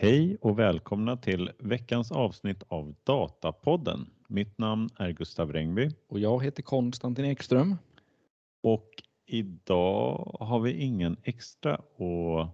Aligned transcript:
Hej 0.00 0.36
och 0.40 0.58
välkomna 0.58 1.16
till 1.16 1.50
veckans 1.58 2.12
avsnitt 2.12 2.62
av 2.68 2.94
Datapodden. 3.04 4.10
Mitt 4.28 4.58
namn 4.58 4.88
är 4.96 5.10
Gustav 5.10 5.52
Rengby. 5.52 5.90
Och 6.08 6.18
jag 6.18 6.44
heter 6.44 6.62
Konstantin 6.62 7.24
Ekström. 7.24 7.76
Och 8.62 9.02
idag 9.26 10.36
har 10.40 10.60
vi 10.60 10.72
ingen 10.72 11.16
extra 11.22 11.74
att 11.74 12.48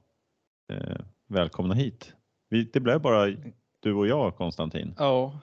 eh, 0.73 0.97
välkomna 1.27 1.75
hit. 1.75 2.15
Vi, 2.49 2.65
det 2.65 2.81
blev 2.81 3.01
bara 3.01 3.37
du 3.81 3.95
och 3.95 4.07
jag 4.07 4.37
Konstantin. 4.37 4.95
Ja, 4.99 5.41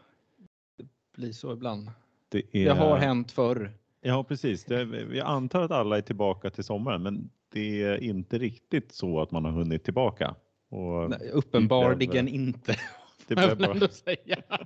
det 0.77 0.85
blir 1.15 1.31
så 1.31 1.53
ibland. 1.53 1.91
Det, 2.29 2.55
är, 2.55 2.65
Det 2.65 2.73
har 2.73 2.97
hänt 2.97 3.31
förr. 3.31 3.71
Ja 4.01 4.23
precis. 4.23 4.65
Det, 4.65 4.83
jag 5.15 5.27
antar 5.27 5.61
att 5.61 5.71
alla 5.71 5.97
är 5.97 6.01
tillbaka 6.01 6.49
till 6.49 6.63
sommaren 6.63 7.03
men 7.03 7.29
det 7.53 7.83
är 7.83 8.03
inte 8.03 8.37
riktigt 8.37 8.91
så 8.91 9.21
att 9.21 9.31
man 9.31 9.45
har 9.45 9.51
hunnit 9.51 9.83
tillbaka. 9.83 10.35
Och 10.71 11.09
Nej, 11.09 11.29
uppenbarligen 11.33 12.27
inte. 12.27 12.75
det 13.27 13.35
blev 13.35 13.57
bara... 13.57 13.87
säga. 13.87 14.37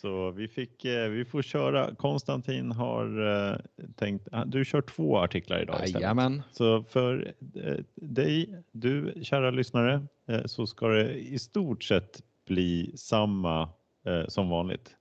Så 0.00 0.30
vi, 0.30 0.48
fick, 0.48 0.84
eh, 0.84 1.08
vi 1.08 1.24
får 1.24 1.42
köra. 1.42 1.94
Konstantin 1.94 2.72
har 2.72 3.26
eh, 3.52 3.58
tänkt, 3.96 4.28
ah, 4.32 4.44
du 4.44 4.64
kör 4.64 4.80
två 4.80 5.18
artiklar 5.18 5.62
idag 5.62 5.76
istället. 5.76 6.02
Jajamän. 6.02 6.42
Så 6.52 6.82
för 6.82 7.34
eh, 7.54 7.76
dig, 7.94 8.54
du 8.72 9.14
kära 9.22 9.50
lyssnare, 9.50 10.06
så 10.44 10.66
ska 10.66 10.88
det 10.88 11.14
i 11.14 11.38
stort 11.38 11.84
sett 11.84 12.22
bli 12.46 12.92
samma 12.96 13.68
som 14.28 14.48
vanligt. 14.48 14.96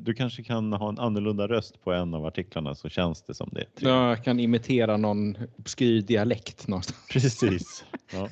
Du 0.00 0.14
kanske 0.14 0.42
kan 0.42 0.72
ha 0.72 0.88
en 0.88 0.98
annorlunda 0.98 1.48
röst 1.48 1.84
på 1.84 1.92
en 1.92 2.14
av 2.14 2.26
artiklarna 2.26 2.74
så 2.74 2.88
känns 2.88 3.22
det 3.22 3.34
som 3.34 3.50
det. 3.52 3.66
Jag 3.80 4.24
kan 4.24 4.40
imitera 4.40 4.96
någon 4.96 5.38
obskyr 5.58 6.02
dialekt 6.02 6.68
någonstans. 6.68 7.06
Precis. 7.10 7.84
Ja. 8.12 8.28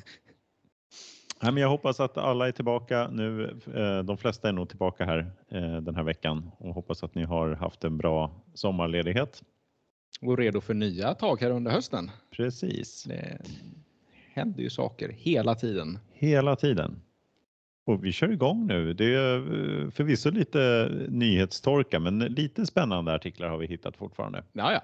Nej, 1.41 1.51
men 1.53 1.61
jag 1.63 1.69
hoppas 1.69 1.99
att 1.99 2.17
alla 2.17 2.47
är 2.47 2.51
tillbaka 2.51 3.07
nu. 3.11 3.57
Eh, 3.75 4.03
De 4.03 4.17
flesta 4.17 4.49
är 4.49 4.53
nog 4.53 4.69
tillbaka 4.69 5.05
här 5.05 5.31
eh, 5.49 5.77
den 5.77 5.95
här 5.95 6.03
veckan 6.03 6.51
och 6.57 6.73
hoppas 6.73 7.03
att 7.03 7.15
ni 7.15 7.23
har 7.23 7.49
haft 7.55 7.83
en 7.83 7.97
bra 7.97 8.31
sommarledighet. 8.53 9.43
Och 10.21 10.37
redo 10.37 10.61
för 10.61 10.73
nya 10.73 11.13
tag 11.13 11.41
här 11.41 11.51
under 11.51 11.71
hösten. 11.71 12.11
Precis, 12.31 13.03
Det 13.03 13.37
händer 14.33 14.61
ju 14.63 14.69
saker 14.69 15.09
hela 15.09 15.55
tiden. 15.55 15.99
hela 16.13 16.55
tiden. 16.55 17.01
Och 17.85 18.05
vi 18.05 18.11
kör 18.11 18.31
igång 18.31 18.67
nu. 18.67 18.93
Det 18.93 19.13
är 19.15 19.35
eh, 19.37 19.89
förvisso 19.89 20.29
lite 20.31 20.89
nyhetstorka, 21.09 21.99
men 21.99 22.19
lite 22.19 22.65
spännande 22.65 23.13
artiklar 23.13 23.49
har 23.49 23.57
vi 23.57 23.67
hittat 23.67 23.97
fortfarande. 23.97 24.43
Ja, 24.53 24.73
ja. 24.73 24.81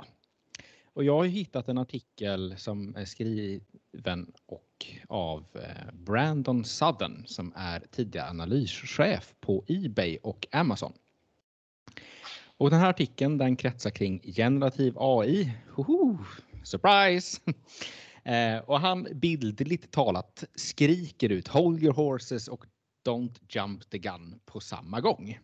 Och 0.94 1.04
jag 1.04 1.18
har 1.18 1.26
hittat 1.26 1.70
en 1.70 1.78
artikel 1.78 2.56
som 2.58 2.96
är 2.96 3.06
skriven 3.06 4.34
och 4.46 4.86
av 5.08 5.46
eh, 5.54 5.94
Brandon 5.94 6.66
Sudden 6.66 7.24
som 7.28 7.54
är 7.56 7.84
tidigare 7.92 8.30
analyschef 8.30 9.34
på 9.40 9.64
Ebay 9.68 10.18
och 10.24 10.48
Amazon. 10.52 10.94
Och 12.58 12.70
den 12.70 12.80
här 12.80 12.90
artikeln 12.90 13.38
den 13.38 13.56
kretsar 13.56 13.90
kring 13.90 14.22
generativ 14.36 14.94
AI. 14.98 15.54
Hoho, 15.70 16.18
surprise! 16.64 17.42
Eh, 18.26 18.58
och 18.58 18.80
han 18.80 19.08
bildligt 19.14 19.92
talat 19.92 20.44
skriker 20.56 21.30
ut 21.30 21.48
Hold 21.48 21.84
your 21.84 21.94
horses 21.94 22.48
och 22.48 22.66
Don't 23.08 23.40
jump 23.50 23.90
the 23.90 23.98
gun 23.98 24.40
på 24.46 24.60
samma 24.60 25.02
gång. 25.02 25.40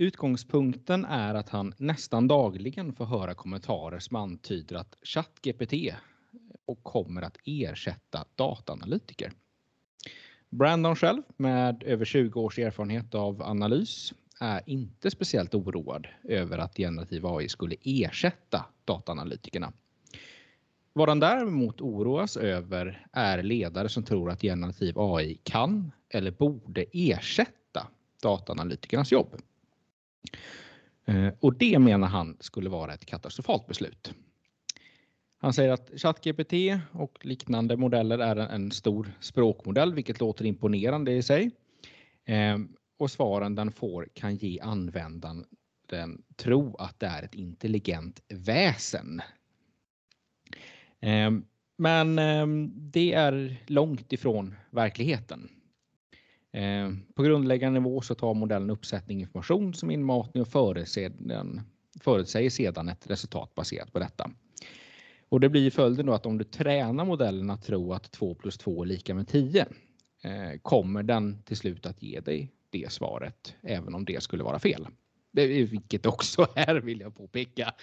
Utgångspunkten 0.00 1.04
är 1.04 1.34
att 1.34 1.48
han 1.48 1.74
nästan 1.76 2.28
dagligen 2.28 2.92
får 2.92 3.04
höra 3.04 3.34
kommentarer 3.34 3.98
som 3.98 4.16
antyder 4.16 4.76
att 4.76 4.96
ChatGPT 5.02 5.72
och 6.66 6.82
kommer 6.82 7.22
att 7.22 7.38
ersätta 7.44 8.24
dataanalytiker. 8.34 9.32
Brandon 10.50 10.96
själv 10.96 11.22
med 11.36 11.82
över 11.82 12.04
20 12.04 12.40
års 12.40 12.58
erfarenhet 12.58 13.14
av 13.14 13.42
analys 13.42 14.12
är 14.40 14.60
inte 14.66 15.10
speciellt 15.10 15.54
oroad 15.54 16.06
över 16.24 16.58
att 16.58 16.76
generativ 16.76 17.26
AI 17.26 17.48
skulle 17.48 17.76
ersätta 17.84 18.66
dataanalytikerna. 18.84 19.72
Vad 20.92 21.08
han 21.08 21.20
däremot 21.20 21.80
oroas 21.80 22.36
över 22.36 23.06
är 23.12 23.42
ledare 23.42 23.88
som 23.88 24.02
tror 24.04 24.30
att 24.30 24.40
generativ 24.40 24.98
AI 24.98 25.38
kan 25.42 25.92
eller 26.08 26.30
borde 26.30 26.84
ersätta 26.92 27.86
dataanalytikernas 28.22 29.12
jobb. 29.12 29.36
Eh, 31.04 31.28
och 31.40 31.54
det 31.58 31.78
menar 31.78 32.08
han 32.08 32.36
skulle 32.40 32.70
vara 32.70 32.94
ett 32.94 33.06
katastrofalt 33.06 33.66
beslut. 33.66 34.14
Han 35.40 35.52
säger 35.52 35.70
att 35.72 35.90
ChatGPT 35.96 36.52
och 36.92 37.26
liknande 37.26 37.76
modeller 37.76 38.18
är 38.18 38.36
en- 38.36 38.70
stor 38.70 39.12
språkmodell, 39.20 39.94
vilket 39.94 40.20
låter 40.20 40.44
imponerande 40.44 41.12
i 41.12 41.22
sig. 41.22 41.50
Ehm, 42.24 42.76
och 42.98 43.10
svaren 43.10 43.54
den 43.54 43.72
får 43.72 44.08
kan 44.14 44.36
ge 44.36 44.60
användaren 44.60 45.44
den 45.88 46.22
tro 46.36 46.76
att 46.76 47.00
det 47.00 47.06
är 47.06 47.22
ett 47.22 47.34
intelligent 47.34 48.20
väsen. 48.28 49.20
Ehm, 51.00 51.44
men 51.76 52.18
ehm, 52.18 52.72
det 52.74 53.12
är 53.12 53.56
långt 53.66 54.12
ifrån 54.12 54.54
verkligheten. 54.70 55.48
Eh, 56.52 56.90
på 57.14 57.22
grundläggande 57.22 57.80
nivå 57.80 58.00
så 58.00 58.14
tar 58.14 58.34
modellen 58.34 58.70
uppsättning 58.70 59.20
information 59.20 59.74
som 59.74 59.90
inmatning 59.90 60.42
och 60.42 60.48
förutsäger 60.48 62.50
sedan 62.50 62.88
ett 62.88 63.10
resultat 63.10 63.54
baserat 63.54 63.92
på 63.92 63.98
detta. 63.98 64.30
Och 65.28 65.40
det 65.40 65.48
blir 65.48 65.70
följden 65.70 66.06
då 66.06 66.12
att 66.12 66.26
om 66.26 66.38
du 66.38 66.44
tränar 66.44 67.04
modellen 67.04 67.50
att 67.50 67.62
tro 67.62 67.92
att 67.92 68.12
2 68.12 68.34
plus 68.34 68.58
2 68.58 68.82
är 68.82 68.86
lika 68.86 69.14
med 69.14 69.28
10 69.28 69.66
eh, 70.22 70.58
kommer 70.62 71.02
den 71.02 71.42
till 71.42 71.56
slut 71.56 71.86
att 71.86 72.02
ge 72.02 72.20
dig 72.20 72.52
det 72.70 72.92
svaret 72.92 73.54
även 73.62 73.94
om 73.94 74.04
det 74.04 74.22
skulle 74.22 74.44
vara 74.44 74.58
fel. 74.58 74.86
Det, 75.32 75.46
vilket 75.46 76.06
också 76.06 76.46
är 76.54 76.74
vill 76.74 77.00
jag 77.00 77.16
påpeka. 77.16 77.74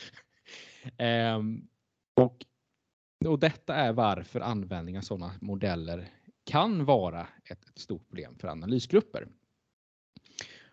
Ehm, 0.98 1.68
och, 2.16 2.46
och 3.26 3.40
detta 3.40 3.76
är 3.76 3.94
varför 3.94 4.40
användning 4.40 4.98
av 4.98 5.02
sådana 5.02 5.32
modeller 5.42 6.10
kan 6.46 6.86
vara 6.86 7.28
ett, 7.44 7.70
ett 7.70 7.80
stort 7.80 8.08
problem 8.08 8.36
för 8.40 8.48
analysgrupper. 8.48 9.28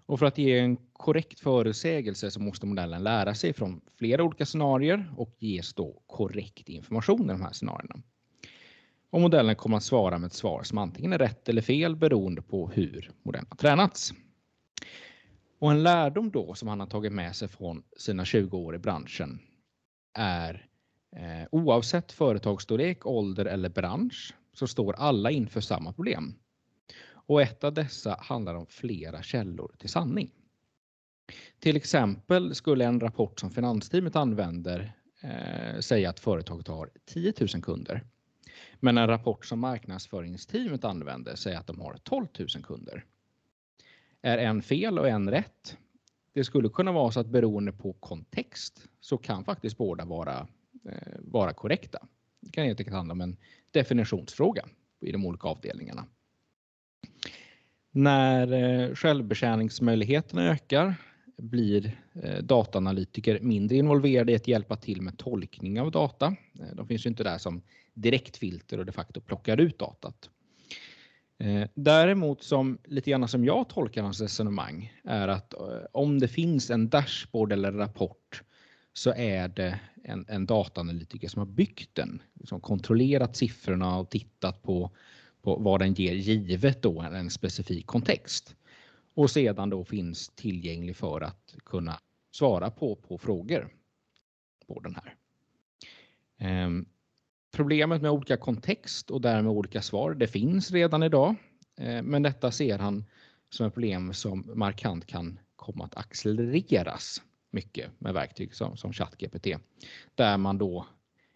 Och 0.06 0.18
för 0.18 0.26
att 0.26 0.38
ge 0.38 0.58
en 0.58 0.76
korrekt 0.92 1.40
förutsägelse 1.40 2.30
så 2.30 2.40
måste 2.40 2.66
modellen 2.66 3.02
lära 3.02 3.34
sig 3.34 3.52
från 3.52 3.80
flera 3.96 4.24
olika 4.24 4.46
scenarier 4.46 5.14
och 5.16 5.36
ges 5.38 5.74
då 5.74 6.02
korrekt 6.06 6.68
information 6.68 7.24
i 7.24 7.28
de 7.32 7.42
här 7.42 7.52
scenarierna. 7.52 8.02
Och 9.10 9.20
modellen 9.20 9.56
kommer 9.56 9.76
att 9.76 9.82
svara 9.82 10.18
med 10.18 10.26
ett 10.26 10.32
svar 10.32 10.62
som 10.62 10.78
antingen 10.78 11.12
är 11.12 11.18
rätt 11.18 11.48
eller 11.48 11.62
fel 11.62 11.96
beroende 11.96 12.42
på 12.42 12.68
hur 12.68 13.10
modellen 13.22 13.46
har 13.50 13.56
tränats. 13.56 14.12
Och 15.58 15.70
en 15.70 15.82
lärdom 15.82 16.30
då 16.30 16.54
som 16.54 16.68
han 16.68 16.80
har 16.80 16.86
tagit 16.86 17.12
med 17.12 17.36
sig 17.36 17.48
från 17.48 17.82
sina 17.96 18.24
20 18.24 18.58
år 18.58 18.74
i 18.74 18.78
branschen 18.78 19.38
är 20.18 20.66
eh, 21.16 21.48
oavsett 21.50 22.12
företagsstorlek, 22.12 23.06
ålder 23.06 23.44
eller 23.44 23.68
bransch 23.68 24.34
så 24.52 24.66
står 24.66 24.92
alla 24.92 25.30
inför 25.30 25.60
samma 25.60 25.92
problem. 25.92 26.34
Och 27.26 27.42
ett 27.42 27.64
av 27.64 27.74
dessa 27.74 28.16
handlar 28.20 28.54
om 28.54 28.66
flera 28.66 29.22
källor 29.22 29.74
till 29.78 29.88
sanning. 29.88 30.30
Till 31.58 31.76
exempel 31.76 32.54
skulle 32.54 32.84
en 32.84 33.00
rapport 33.00 33.40
som 33.40 33.50
finansteamet 33.50 34.16
använder 34.16 34.92
eh, 35.20 35.80
säga 35.80 36.10
att 36.10 36.20
företaget 36.20 36.68
har 36.68 36.90
10 37.04 37.32
000 37.40 37.62
kunder. 37.62 38.04
Men 38.80 38.98
en 38.98 39.06
rapport 39.06 39.46
som 39.46 39.60
marknadsföringsteamet 39.60 40.84
använder 40.84 41.34
säger 41.34 41.58
att 41.58 41.66
de 41.66 41.80
har 41.80 41.96
12 42.02 42.26
000 42.38 42.48
kunder. 42.48 43.04
Är 44.22 44.38
en 44.38 44.62
fel 44.62 44.98
och 44.98 45.08
en 45.08 45.30
rätt? 45.30 45.76
Det 46.32 46.44
skulle 46.44 46.68
kunna 46.68 46.92
vara 46.92 47.12
så 47.12 47.20
att 47.20 47.26
beroende 47.26 47.72
på 47.72 47.92
kontext 47.92 48.88
så 49.00 49.18
kan 49.18 49.44
faktiskt 49.44 49.76
båda 49.76 50.04
vara, 50.04 50.46
eh, 50.88 51.18
vara 51.18 51.52
korrekta. 51.52 51.98
Det 52.40 52.50
kan 52.50 52.64
helt 52.64 52.80
enkelt 52.80 52.96
handla 52.96 53.12
om 53.12 53.20
en 53.20 53.36
definitionsfråga 53.72 54.64
i 55.00 55.12
de 55.12 55.26
olika 55.26 55.48
avdelningarna. 55.48 56.04
När 57.90 58.52
eh, 58.52 58.94
självbetjäningsmöjligheterna 58.94 60.50
ökar 60.50 60.94
blir 61.38 62.00
eh, 62.22 62.42
dataanalytiker 62.42 63.40
mindre 63.40 63.76
involverade 63.76 64.32
i 64.32 64.36
att 64.36 64.48
hjälpa 64.48 64.76
till 64.76 65.02
med 65.02 65.18
tolkning 65.18 65.80
av 65.80 65.90
data. 65.90 66.36
Eh, 66.60 66.74
de 66.74 66.86
finns 66.86 67.06
ju 67.06 67.10
inte 67.10 67.24
där 67.24 67.38
som 67.38 67.62
direktfilter 67.94 68.78
och 68.78 68.86
de 68.86 68.92
facto 68.92 69.20
plockar 69.20 69.60
ut 69.60 69.78
datat. 69.78 70.28
Däremot 71.74 72.42
som 72.42 72.78
lite 72.84 73.10
grann 73.10 73.28
som 73.28 73.44
jag 73.44 73.68
tolkar 73.68 74.02
hans 74.02 74.20
resonemang 74.20 74.92
är 75.04 75.28
att 75.28 75.54
om 75.92 76.18
det 76.18 76.28
finns 76.28 76.70
en 76.70 76.88
dashboard 76.88 77.52
eller 77.52 77.72
rapport 77.72 78.42
så 78.92 79.12
är 79.16 79.48
det 79.48 79.80
en, 80.04 80.24
en 80.28 80.46
dataanalytiker 80.46 81.28
som 81.28 81.38
har 81.38 81.46
byggt 81.46 81.94
den, 81.94 82.22
liksom 82.34 82.60
kontrollerat 82.60 83.36
siffrorna 83.36 83.98
och 83.98 84.10
tittat 84.10 84.62
på, 84.62 84.90
på 85.42 85.56
vad 85.56 85.80
den 85.80 85.94
ger 85.94 86.14
givet 86.14 86.82
då 86.82 87.00
en 87.00 87.30
specifik 87.30 87.86
kontext. 87.86 88.56
Och 89.14 89.30
sedan 89.30 89.70
då 89.70 89.84
finns 89.84 90.28
tillgänglig 90.28 90.96
för 90.96 91.20
att 91.20 91.54
kunna 91.64 92.00
svara 92.30 92.70
på, 92.70 92.96
på 92.96 93.18
frågor 93.18 93.68
på 94.66 94.80
den 94.80 94.94
här. 94.94 95.14
Ehm, 96.38 96.86
Problemet 97.54 98.02
med 98.02 98.10
olika 98.10 98.36
kontext 98.36 99.10
och 99.10 99.20
därmed 99.20 99.52
olika 99.52 99.82
svar, 99.82 100.14
det 100.14 100.28
finns 100.28 100.70
redan 100.70 101.02
idag. 101.02 101.34
Ehm, 101.76 102.06
men 102.06 102.22
detta 102.22 102.50
ser 102.50 102.78
han 102.78 103.04
som 103.50 103.66
ett 103.66 103.74
problem 103.74 104.14
som 104.14 104.50
markant 104.54 105.06
kan 105.06 105.38
komma 105.56 105.84
att 105.84 105.96
accelereras 105.96 107.22
mycket 107.52 107.90
med 107.98 108.14
verktyg 108.14 108.54
som, 108.54 108.76
som 108.76 108.92
ChatGPT. 108.92 109.46
Där 110.14 110.38
man 110.38 110.58
då 110.58 110.86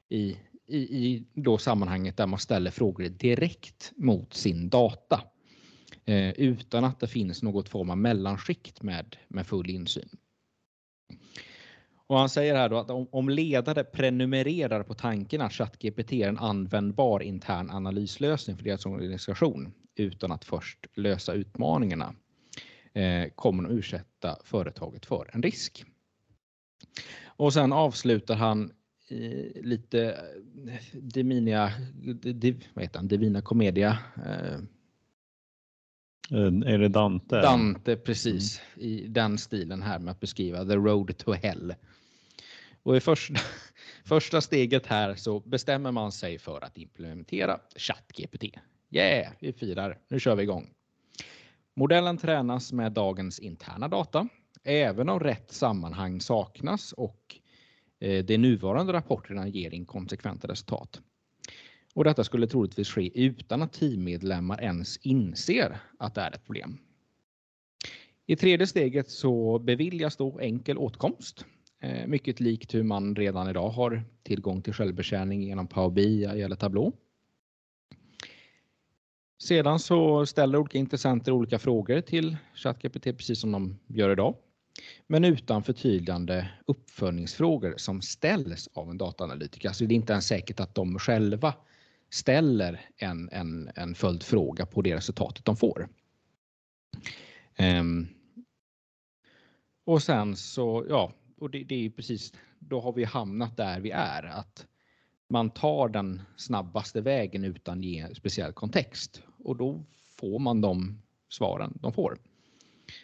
i, 0.09 0.37
i, 0.67 0.79
i 0.79 1.25
då 1.35 1.59
sammanhanget 1.59 2.17
där 2.17 2.27
man 2.27 2.39
ställer 2.39 2.71
frågor 2.71 3.09
direkt 3.09 3.93
mot 3.97 4.35
sin 4.35 4.69
data 4.69 5.23
eh, 6.05 6.31
utan 6.31 6.85
att 6.85 7.01
det 7.01 7.09
finns 7.09 7.43
något 7.43 7.69
form 7.69 7.91
av 7.91 7.99
mellanskikt 7.99 8.83
med, 8.83 9.17
med 9.29 9.47
full 9.47 9.71
insyn. 9.71 10.09
Och 12.09 12.19
han 12.19 12.29
säger 12.29 12.55
här 12.55 12.69
då 12.69 12.79
att 12.79 12.91
om, 12.91 13.09
om 13.13 13.29
ledare 13.29 13.85
prenumererar 13.85 14.83
på 14.83 14.95
tanken 14.95 15.41
att 15.41 15.53
ChatGPT 15.53 16.13
är 16.13 16.29
en 16.29 16.39
användbar 16.39 17.23
intern 17.23 17.71
analyslösning 17.71 18.57
för 18.57 18.65
deras 18.65 18.87
organisation 18.87 19.73
utan 19.95 20.33
att 20.33 20.45
först 20.45 20.87
lösa 20.95 21.33
utmaningarna 21.33 22.15
eh, 22.93 23.29
kommer 23.35 23.63
de 23.63 23.79
ursätta 23.79 24.39
företaget 24.45 25.07
för 25.07 25.31
en 25.33 25.43
risk. 25.43 25.85
Och 27.27 27.53
sen 27.53 27.73
avslutar 27.73 28.35
han 28.35 28.73
eh, 29.09 29.63
lite 29.63 30.11
eh, 30.11 30.73
Divina, 30.93 31.73
div, 32.23 32.67
vad 32.75 32.85
heter 32.85 32.99
han, 32.99 33.09
Divina 33.09 33.43
Commedia. 33.43 33.99
Eh, 34.27 34.59
är 36.67 36.79
det 36.79 36.89
Dante? 36.89 37.41
Dante, 37.41 37.97
precis. 37.97 38.61
Mm. 38.77 38.89
I 38.89 39.07
den 39.09 39.39
stilen 39.39 39.83
här 39.83 39.99
med 39.99 40.13
att 40.13 40.21
beskriva 40.21 40.65
the 40.65 40.77
road 40.77 41.19
to 41.19 41.33
hell. 41.33 41.75
Och 42.83 42.97
i 42.97 43.01
första, 43.01 43.35
första 44.05 44.41
steget 44.41 44.87
här 44.87 45.15
så 45.15 45.41
bestämmer 45.41 45.93
man 45.93 46.13
sig 46.13 46.39
för 46.39 46.65
att 46.65 46.79
implementera 46.79 47.61
ChatGPT. 47.77 48.45
Yeah, 48.91 49.33
vi 49.41 49.53
firar. 49.53 49.99
Nu 50.09 50.21
kör 50.21 50.37
vi 50.37 50.43
igång. 50.43 50.71
Modellen 51.77 52.19
tränas 52.19 52.73
med 52.73 52.93
dagens 52.93 53.39
interna 53.39 53.89
data, 53.89 54.29
även 54.67 55.09
om 55.09 55.21
rätt 55.21 55.53
sammanhang 55.53 56.21
saknas 56.21 56.93
och 56.93 57.37
eh, 58.01 58.25
de 58.25 58.39
nuvarande 58.39 58.93
rapporterna 58.93 59.49
ger 59.49 59.75
inkonsekventa 59.75 60.49
resultat. 60.49 61.01
Och 61.95 62.05
detta 62.05 62.25
skulle 62.25 62.47
troligtvis 62.47 62.89
ske 62.89 63.21
utan 63.21 63.63
att 63.63 63.73
teammedlemmar 63.73 64.63
ens 64.63 64.97
inser 64.97 65.79
att 65.99 66.15
det 66.15 66.21
är 66.21 66.35
ett 66.35 66.45
problem. 66.45 66.79
I 68.27 68.37
tredje 68.37 68.67
steget 68.67 69.11
så 69.11 69.59
beviljas 69.59 70.17
då 70.17 70.39
enkel 70.41 70.79
åtkomst. 70.79 71.45
Eh, 71.83 72.07
mycket 72.07 72.41
likt 72.41 72.75
hur 72.75 72.83
man 72.83 73.17
redan 73.17 73.51
idag 73.51 73.69
har 73.69 74.05
tillgång 74.23 74.63
till 74.63 74.73
självbetjäning 74.73 75.43
genom 75.43 75.67
Power 75.67 75.91
BI 75.91 76.25
eller 76.25 76.57
Tableau. 76.57 76.93
Sedan 79.43 79.79
så 79.79 80.27
ställer 80.27 80.59
olika 80.59 80.79
intressenter 80.79 81.33
olika 81.33 81.59
frågor 81.59 82.01
till 82.01 82.37
ChatGPT 82.55 83.05
precis 83.05 83.41
som 83.41 83.53
de 83.53 83.79
gör 83.87 84.11
idag. 84.11 84.35
Men 85.07 85.25
utan 85.25 85.63
förtydligande 85.63 86.49
uppföljningsfrågor 86.67 87.75
som 87.77 88.03
ställs 88.03 88.69
av 88.73 88.91
en 88.91 88.99
dataanalytiker. 88.99 89.69
Alltså 89.69 89.87
det 89.87 89.95
är 89.95 89.97
inte 89.97 90.13
ens 90.13 90.27
säkert 90.27 90.61
att 90.61 90.75
de 90.75 90.99
själva 90.99 91.55
ställer 92.11 92.91
en, 92.97 93.29
en, 93.33 93.71
en 93.75 93.95
följdfråga 93.95 94.67
på 94.67 94.83
det 94.83 94.97
resultatet 94.97 95.45
de 95.45 95.57
får. 95.57 95.89
Um, 97.59 98.09
och 99.85 100.03
sen 100.03 100.37
så, 100.37 100.87
ja, 100.89 101.13
och 101.39 101.51
det, 101.51 101.65
det 101.65 101.75
är 101.75 101.91
precis, 101.91 102.33
då 102.59 102.81
har 102.81 102.93
vi 102.93 103.05
hamnat 103.05 103.57
där 103.57 103.81
vi 103.81 103.91
är. 103.91 104.23
Att 104.23 104.67
man 105.29 105.51
tar 105.51 105.89
den 105.89 106.23
snabbaste 106.37 107.01
vägen 107.01 107.45
utan 107.45 107.83
ge 107.83 108.15
speciell 108.15 108.53
kontext 108.53 109.23
och 109.45 109.57
då 109.57 109.85
får 110.17 110.39
man 110.39 110.61
de 110.61 111.03
svaren 111.29 111.79
de 111.83 111.93
får. 111.93 112.19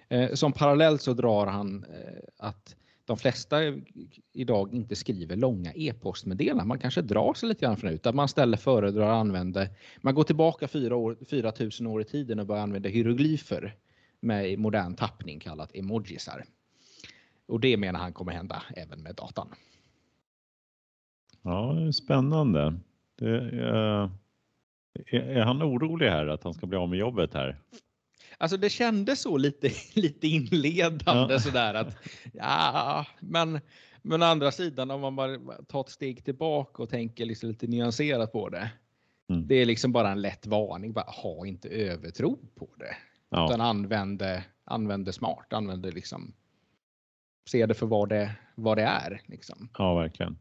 Eh, 0.08 0.32
som 0.34 0.52
parallell 0.52 0.99
så 0.99 1.12
drar 1.12 1.46
han 1.46 1.84
eh, 1.84 2.23
att 2.38 2.76
de 3.05 3.17
flesta 3.17 3.58
idag 4.32 4.75
inte 4.75 4.96
skriver 4.96 5.37
långa 5.37 5.73
e-postmeddelanden. 5.75 6.69
Man 6.69 6.79
kanske 6.79 7.02
drar 7.02 7.34
sig 7.34 7.49
lite 7.49 7.64
grann 7.64 7.76
från 7.76 7.90
det, 7.90 8.06
att 8.06 8.14
man 8.14 8.29
ställer 8.29 8.56
föredrar 8.56 9.11
använder. 9.11 9.69
Man 10.00 10.14
går 10.14 10.25
tillbaka 10.25 10.69
4 10.69 10.96
år, 10.96 11.17
4000 11.31 11.87
år 11.87 12.00
i 12.00 12.05
tiden 12.05 12.38
och 12.38 12.46
börjar 12.46 12.62
använda 12.62 12.88
hieroglyfer 12.88 13.76
med 14.20 14.58
modern 14.58 14.94
tappning 14.94 15.40
kallat 15.40 15.75
emojisar. 15.75 16.44
Och 17.46 17.61
det 17.61 17.76
menar 17.76 18.00
han 18.00 18.12
kommer 18.12 18.32
hända 18.32 18.62
även 18.76 19.02
med 19.02 19.14
datan. 19.14 19.49
Ja, 21.43 21.93
spännande. 21.93 22.75
Det, 23.19 23.37
eh, 23.38 24.11
är, 25.06 25.20
är 25.20 25.44
han 25.44 25.62
orolig 25.62 26.06
här 26.06 26.26
att 26.26 26.44
han 26.44 26.55
ska 26.55 26.67
bli 26.67 26.79
av 26.79 26.88
med 26.88 26.99
jobbet 26.99 27.34
här? 27.34 27.58
Alltså 28.38 28.56
det 28.56 28.70
kändes 28.70 29.20
så 29.20 29.37
lite, 29.37 29.70
lite 30.00 30.29
inledande 30.29 31.32
ja. 31.32 31.38
sådär 31.38 31.75
att 31.75 31.96
ja, 32.32 33.06
men 33.20 33.61
men 34.02 34.23
å 34.23 34.26
andra 34.26 34.50
sidan 34.52 34.90
om 34.90 35.00
man 35.00 35.17
bara 35.17 35.38
tar 35.69 35.81
ett 35.81 35.88
steg 35.88 36.25
tillbaka 36.25 36.82
och 36.82 36.90
tänker 36.90 37.25
liksom 37.25 37.49
lite 37.49 37.67
nyanserat 37.67 38.32
på 38.32 38.49
det. 38.49 38.70
Mm. 39.29 39.46
Det 39.46 39.55
är 39.55 39.67
liksom 39.67 39.93
bara 39.93 40.11
en 40.11 40.20
lätt 40.20 40.46
varning. 40.46 40.93
Bara, 40.93 41.05
ha 41.05 41.46
inte 41.46 41.69
övertro 41.69 42.38
på 42.55 42.69
det. 42.76 42.96
Ja. 43.31 43.46
Utan 43.46 43.61
använd 43.61 44.19
det, 45.05 45.12
smart. 45.12 45.52
Använd 45.52 45.82
det 45.82 45.90
liksom. 45.90 46.32
Se 47.49 47.67
det 47.67 47.75
för 47.75 47.87
vad 47.87 48.08
det, 48.08 48.32
vad 48.55 48.79
det 48.79 48.82
är. 48.82 49.20
Liksom. 49.26 49.69
Ja, 49.79 49.94
verkligen. 49.94 50.38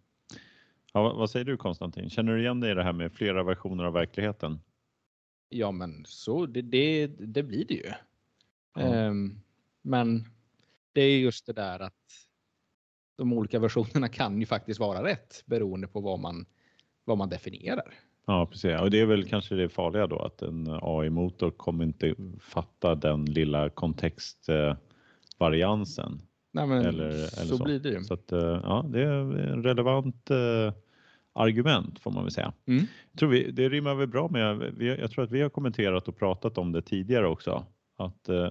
Ja, 0.93 1.13
vad 1.13 1.29
säger 1.29 1.45
du 1.45 1.57
Konstantin? 1.57 2.09
Känner 2.09 2.33
du 2.33 2.41
igen 2.41 2.59
dig 2.59 2.71
i 2.71 2.73
det 2.73 2.83
här 2.83 2.93
med 2.93 3.13
flera 3.13 3.43
versioner 3.43 3.83
av 3.83 3.93
verkligheten? 3.93 4.59
Ja, 5.53 5.71
men 5.71 6.05
så 6.07 6.45
det, 6.45 6.61
det, 6.61 7.07
det 7.07 7.43
blir 7.43 7.65
det 7.65 7.73
ju. 7.73 7.91
Ja. 8.75 9.07
Um, 9.07 9.41
men 9.81 10.25
det 10.93 11.01
är 11.01 11.19
just 11.19 11.45
det 11.45 11.53
där 11.53 11.79
att 11.79 11.93
de 13.17 13.33
olika 13.33 13.59
versionerna 13.59 14.07
kan 14.07 14.39
ju 14.39 14.45
faktiskt 14.45 14.79
vara 14.79 15.03
rätt 15.03 15.43
beroende 15.45 15.87
på 15.87 15.99
vad 15.99 16.19
man, 16.19 16.45
vad 17.05 17.17
man 17.17 17.29
definierar. 17.29 17.93
Ja, 18.25 18.45
precis. 18.45 18.79
Och 18.79 18.91
det 18.91 18.99
är 18.99 19.05
väl 19.05 19.29
kanske 19.29 19.55
det 19.55 19.69
farliga 19.69 20.07
då 20.07 20.19
att 20.19 20.41
en 20.41 20.79
AI-motor 20.81 21.51
kommer 21.51 21.83
inte 21.83 22.15
fatta 22.39 22.95
den 22.95 23.25
lilla 23.25 23.69
kontextvariansen. 23.69 26.21
Nej, 26.51 26.67
men 26.67 26.85
eller, 26.85 27.05
eller 27.05 27.25
så, 27.25 27.57
så, 27.57 27.63
blir 27.63 27.79
det 27.79 27.89
ju. 27.89 28.03
Så 28.03 28.13
att, 28.13 28.31
eh, 28.31 28.59
ja, 28.63 28.85
det 28.89 29.01
är 29.01 29.51
en 29.51 29.63
relevant 29.63 30.29
eh, 30.29 30.73
argument 31.33 31.99
får 31.99 32.11
man 32.11 32.23
väl 32.23 32.31
säga. 32.31 32.53
Mm. 32.65 32.85
Jag 33.11 33.19
tror 33.19 33.29
vi, 33.29 33.51
det 33.51 33.69
rimmar 33.69 33.95
väl 33.95 34.07
bra 34.07 34.27
med, 34.27 34.73
vi, 34.77 34.87
jag 34.87 35.11
tror 35.11 35.23
att 35.23 35.31
vi 35.31 35.41
har 35.41 35.49
kommenterat 35.49 36.07
och 36.07 36.17
pratat 36.17 36.57
om 36.57 36.71
det 36.71 36.81
tidigare 36.81 37.27
också, 37.27 37.65
att 37.97 38.29
eh, 38.29 38.49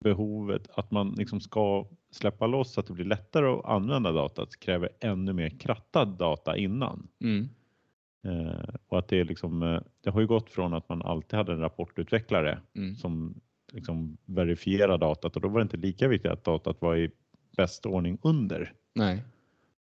behovet 0.00 0.68
att 0.74 0.90
man 0.90 1.12
liksom 1.12 1.40
ska 1.40 1.86
släppa 2.10 2.46
loss 2.46 2.72
så 2.72 2.80
att 2.80 2.86
det 2.86 2.92
blir 2.92 3.04
lättare 3.04 3.46
att 3.46 3.64
använda 3.64 4.12
datat 4.12 4.60
kräver 4.60 4.88
ännu 5.00 5.32
mer 5.32 5.48
krattad 5.48 6.08
data 6.18 6.56
innan. 6.56 7.08
Mm. 7.20 7.48
Eh, 8.24 8.74
och 8.88 8.98
att 8.98 9.08
det 9.08 9.20
är 9.20 9.24
liksom, 9.24 9.62
eh, 9.62 9.80
det 10.00 10.10
har 10.10 10.20
ju 10.20 10.26
gått 10.26 10.50
från 10.50 10.74
att 10.74 10.88
man 10.88 11.02
alltid 11.02 11.36
hade 11.36 11.52
en 11.52 11.60
rapportutvecklare 11.60 12.58
mm. 12.76 12.94
som 12.94 13.40
liksom 13.72 14.16
verifierar 14.26 14.98
datat 14.98 15.36
och 15.36 15.42
då 15.42 15.48
var 15.48 15.60
det 15.60 15.62
inte 15.62 15.76
lika 15.76 16.08
viktigt 16.08 16.30
att 16.30 16.44
datat 16.44 16.80
var 16.80 16.96
i 16.96 17.10
bästa 17.56 17.88
ordning 17.88 18.18
under. 18.22 18.72
Nej. 18.94 19.22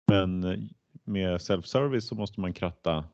Men 0.08 0.44
eh, 0.44 0.60
med 1.08 1.38
self-service 1.42 2.00
så 2.08 2.16
måste 2.16 2.40
man 2.42 2.54
kratta 2.54 3.06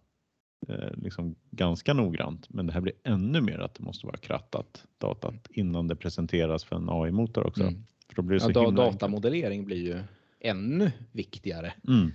eh, 0.68 0.92
liksom 0.96 1.36
ganska 1.52 1.94
noggrant. 1.94 2.50
Men 2.50 2.68
det 2.68 2.74
här 2.74 2.82
blir 2.82 2.94
ännu 3.04 3.42
mer 3.42 3.60
att 3.60 3.76
det 3.76 3.84
måste 3.84 4.06
vara 4.06 4.18
krattat 4.18 4.86
datat 4.98 5.48
innan 5.50 5.88
det 5.88 5.96
presenteras 5.96 6.64
för 6.64 6.76
en 6.76 6.90
AI-motor 6.90 7.48
också. 7.48 7.64
Mm. 7.64 7.86
För 8.08 8.16
då 8.16 8.22
blir 8.22 8.40
det 8.40 8.44
så 8.44 8.52
ja, 8.54 8.72
datamodellering 8.72 9.60
enkelt. 9.60 9.66
blir 9.66 9.78
ju 9.78 10.04
ännu 10.40 10.92
viktigare. 11.12 11.74
Mm. 11.88 12.12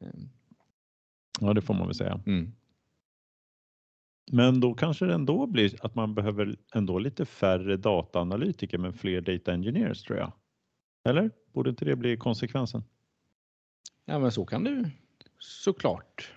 Ehm. 0.00 0.28
Ja, 1.40 1.54
det 1.54 1.62
får 1.62 1.74
man 1.74 1.86
väl 1.86 1.94
säga. 1.94 2.20
Mm. 2.26 2.52
Men 4.32 4.60
då 4.60 4.74
kanske 4.74 5.06
det 5.06 5.14
ändå 5.14 5.46
blir 5.46 5.84
att 5.86 5.94
man 5.94 6.14
behöver 6.14 6.56
ändå 6.74 6.98
lite 6.98 7.26
färre 7.26 7.76
dataanalytiker 7.76 8.78
men 8.78 8.92
fler 8.92 9.20
data 9.20 9.52
engineers 9.52 10.02
tror 10.02 10.18
jag. 10.18 10.32
Eller? 11.04 11.30
Borde 11.52 11.70
inte 11.70 11.84
det 11.84 11.96
bli 11.96 12.16
konsekvensen? 12.16 12.84
Ja, 14.04 14.18
men 14.18 14.32
så 14.32 14.44
kan 14.44 14.64
det 14.64 14.90
såklart 15.44 16.32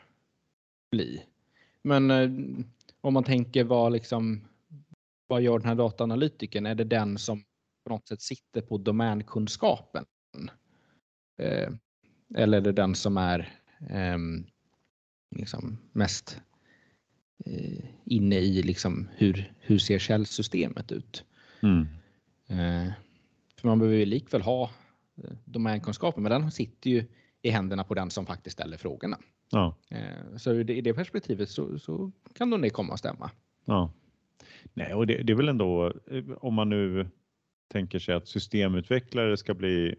bli. 0.92 1.24
Men 1.82 2.12
eh, 2.12 2.30
om 3.02 3.14
man 3.14 3.24
tänker 3.24 3.64
vad 3.64 3.92
liksom 3.92 4.42
vad 5.28 5.42
gör 5.42 5.60
den 5.60 5.68
här 5.68 5.76
dataanalytikern? 5.76 6.66
Är 6.66 6.76
det 6.76 6.84
den 6.84 7.18
som 7.18 7.44
på 7.84 7.90
något 7.90 8.08
sätt 8.08 8.22
sitter 8.22 8.62
på 8.62 8.78
domänkunskapen? 8.78 10.06
Eh, 11.38 11.70
eller 12.36 12.58
är 12.58 12.62
det 12.62 12.72
den 12.72 12.96
som 12.96 13.18
är 13.18 13.40
eh, 13.90 14.18
liksom 15.36 15.78
mest 15.92 16.42
eh, 17.46 17.86
inne 18.06 18.36
i 18.36 18.64
liksom 18.64 19.10
hur, 19.16 19.54
hur 19.60 19.80
ser 19.80 20.00
källsystemet 20.00 20.92
ut? 20.92 21.24
Mm. 21.62 21.88
Eh, 22.48 22.94
för 23.56 23.68
man 23.68 23.80
behöver 23.80 23.98
ju 23.98 24.06
likväl 24.06 24.42
ha 24.42 24.72
eh, 25.24 25.32
domänkunskapen, 25.46 26.24
men 26.24 26.42
den 26.42 26.52
sitter 26.52 26.90
ju 26.90 27.06
i 27.48 27.50
händerna 27.50 27.84
på 27.84 27.94
den 27.94 28.10
som 28.10 28.26
faktiskt 28.26 28.54
ställer 28.54 28.78
frågorna. 28.78 29.18
Ja. 29.52 29.76
Eh, 29.90 30.38
så 30.38 30.54
i 30.54 30.82
det 30.82 30.94
perspektivet 30.94 31.50
så, 31.50 31.80
så 31.80 32.12
kan 32.36 32.50
nog 32.50 32.62
det 32.62 32.70
komma 32.70 32.94
att 32.94 33.00
stämma. 33.00 33.32
Ja. 33.66 33.92
Nej, 34.74 34.94
och 34.94 35.08
det, 35.08 35.24
det 35.24 35.34
är 35.34 35.38
väl 35.38 35.50
ändå 35.50 35.94
eh, 36.12 36.24
om 36.38 36.54
man 36.54 36.70
nu 36.70 37.08
tänker 37.72 38.00
sig 38.00 38.16
att 38.16 38.28
systemutvecklare 38.28 39.38
ska 39.38 39.54
bli 39.54 39.96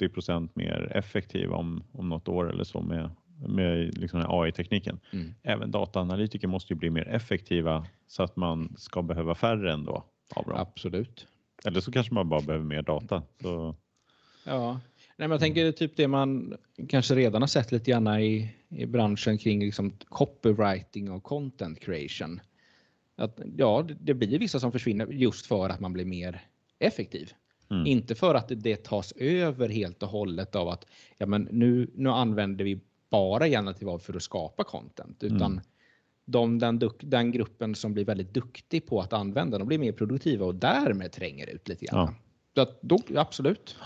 80% 0.00 0.48
mer 0.54 0.92
effektiva 0.94 1.56
om, 1.56 1.84
om 1.92 2.08
något 2.08 2.28
år 2.28 2.50
eller 2.50 2.64
så 2.64 2.80
med, 2.80 3.10
med 3.48 3.98
liksom 3.98 4.24
AI-tekniken. 4.28 5.00
Mm. 5.12 5.34
Även 5.42 5.70
dataanalytiker 5.70 6.48
måste 6.48 6.72
ju 6.72 6.78
bli 6.78 6.90
mer 6.90 7.08
effektiva 7.08 7.86
så 8.06 8.22
att 8.22 8.36
man 8.36 8.74
ska 8.78 9.02
behöva 9.02 9.34
färre 9.34 9.72
ändå 9.72 10.04
av 10.34 10.44
dem. 10.44 10.56
Absolut. 10.56 11.26
Eller 11.64 11.80
så 11.80 11.92
kanske 11.92 12.14
man 12.14 12.28
bara 12.28 12.40
behöver 12.40 12.64
mer 12.64 12.82
data. 12.82 13.22
Så, 13.42 13.76
Ja, 14.44 14.80
men 15.16 15.30
jag 15.30 15.40
tänker 15.40 15.72
typ 15.72 15.96
det 15.96 16.08
man 16.08 16.56
kanske 16.88 17.14
redan 17.14 17.42
har 17.42 17.46
sett 17.46 17.72
lite 17.72 17.90
grann 17.90 18.08
i, 18.20 18.54
i 18.68 18.86
branschen 18.86 19.38
kring 19.38 19.60
liksom 19.60 19.92
copywriting 20.08 21.10
och 21.10 21.22
content 21.22 21.80
creation. 21.80 22.40
Att, 23.16 23.40
ja, 23.56 23.86
det- 24.00 24.14
blir 24.14 24.38
vissa 24.38 24.60
som 24.60 24.72
försvinner 24.72 25.06
just 25.06 25.46
för 25.46 25.68
att 25.68 25.80
man 25.80 25.92
blir 25.92 26.04
mer 26.04 26.40
effektiv. 26.78 27.32
Mm. 27.70 27.86
Inte 27.86 28.14
för 28.14 28.34
att 28.34 28.52
det 28.56 28.76
tas 28.84 29.12
över 29.12 29.68
helt 29.68 30.02
och 30.02 30.08
hållet 30.08 30.54
av 30.56 30.68
att 30.68 30.86
ja, 31.18 31.26
men 31.26 31.48
nu, 31.50 31.90
nu 31.94 32.08
använder 32.10 32.64
vi 32.64 32.80
bara 33.10 33.46
generativ 33.46 33.88
AI 33.88 33.98
för 33.98 34.16
att 34.16 34.22
skapa 34.22 34.64
content. 34.64 35.22
Utan 35.22 35.52
Mm. 35.52 35.60
de, 36.24 36.58
den, 36.58 36.90
den 37.00 37.30
gruppen 37.32 37.74
som 37.74 37.94
blir 37.94 38.04
väldigt 38.04 38.34
duktig 38.34 38.86
på 38.86 39.00
att 39.00 39.12
använda 39.12 39.58
de 39.58 39.68
blir 39.68 39.78
mer 39.78 39.92
produktiva 39.92 40.46
och 40.46 40.54
därmed 40.54 41.12
tränger 41.12 41.46
ut 41.50 41.68
lite 41.68 41.84
grann. 41.86 41.98
Ja. 41.98 42.14
Så 42.54 42.60
att 42.60 42.82
då, 42.82 42.98
absolut. 43.16 43.76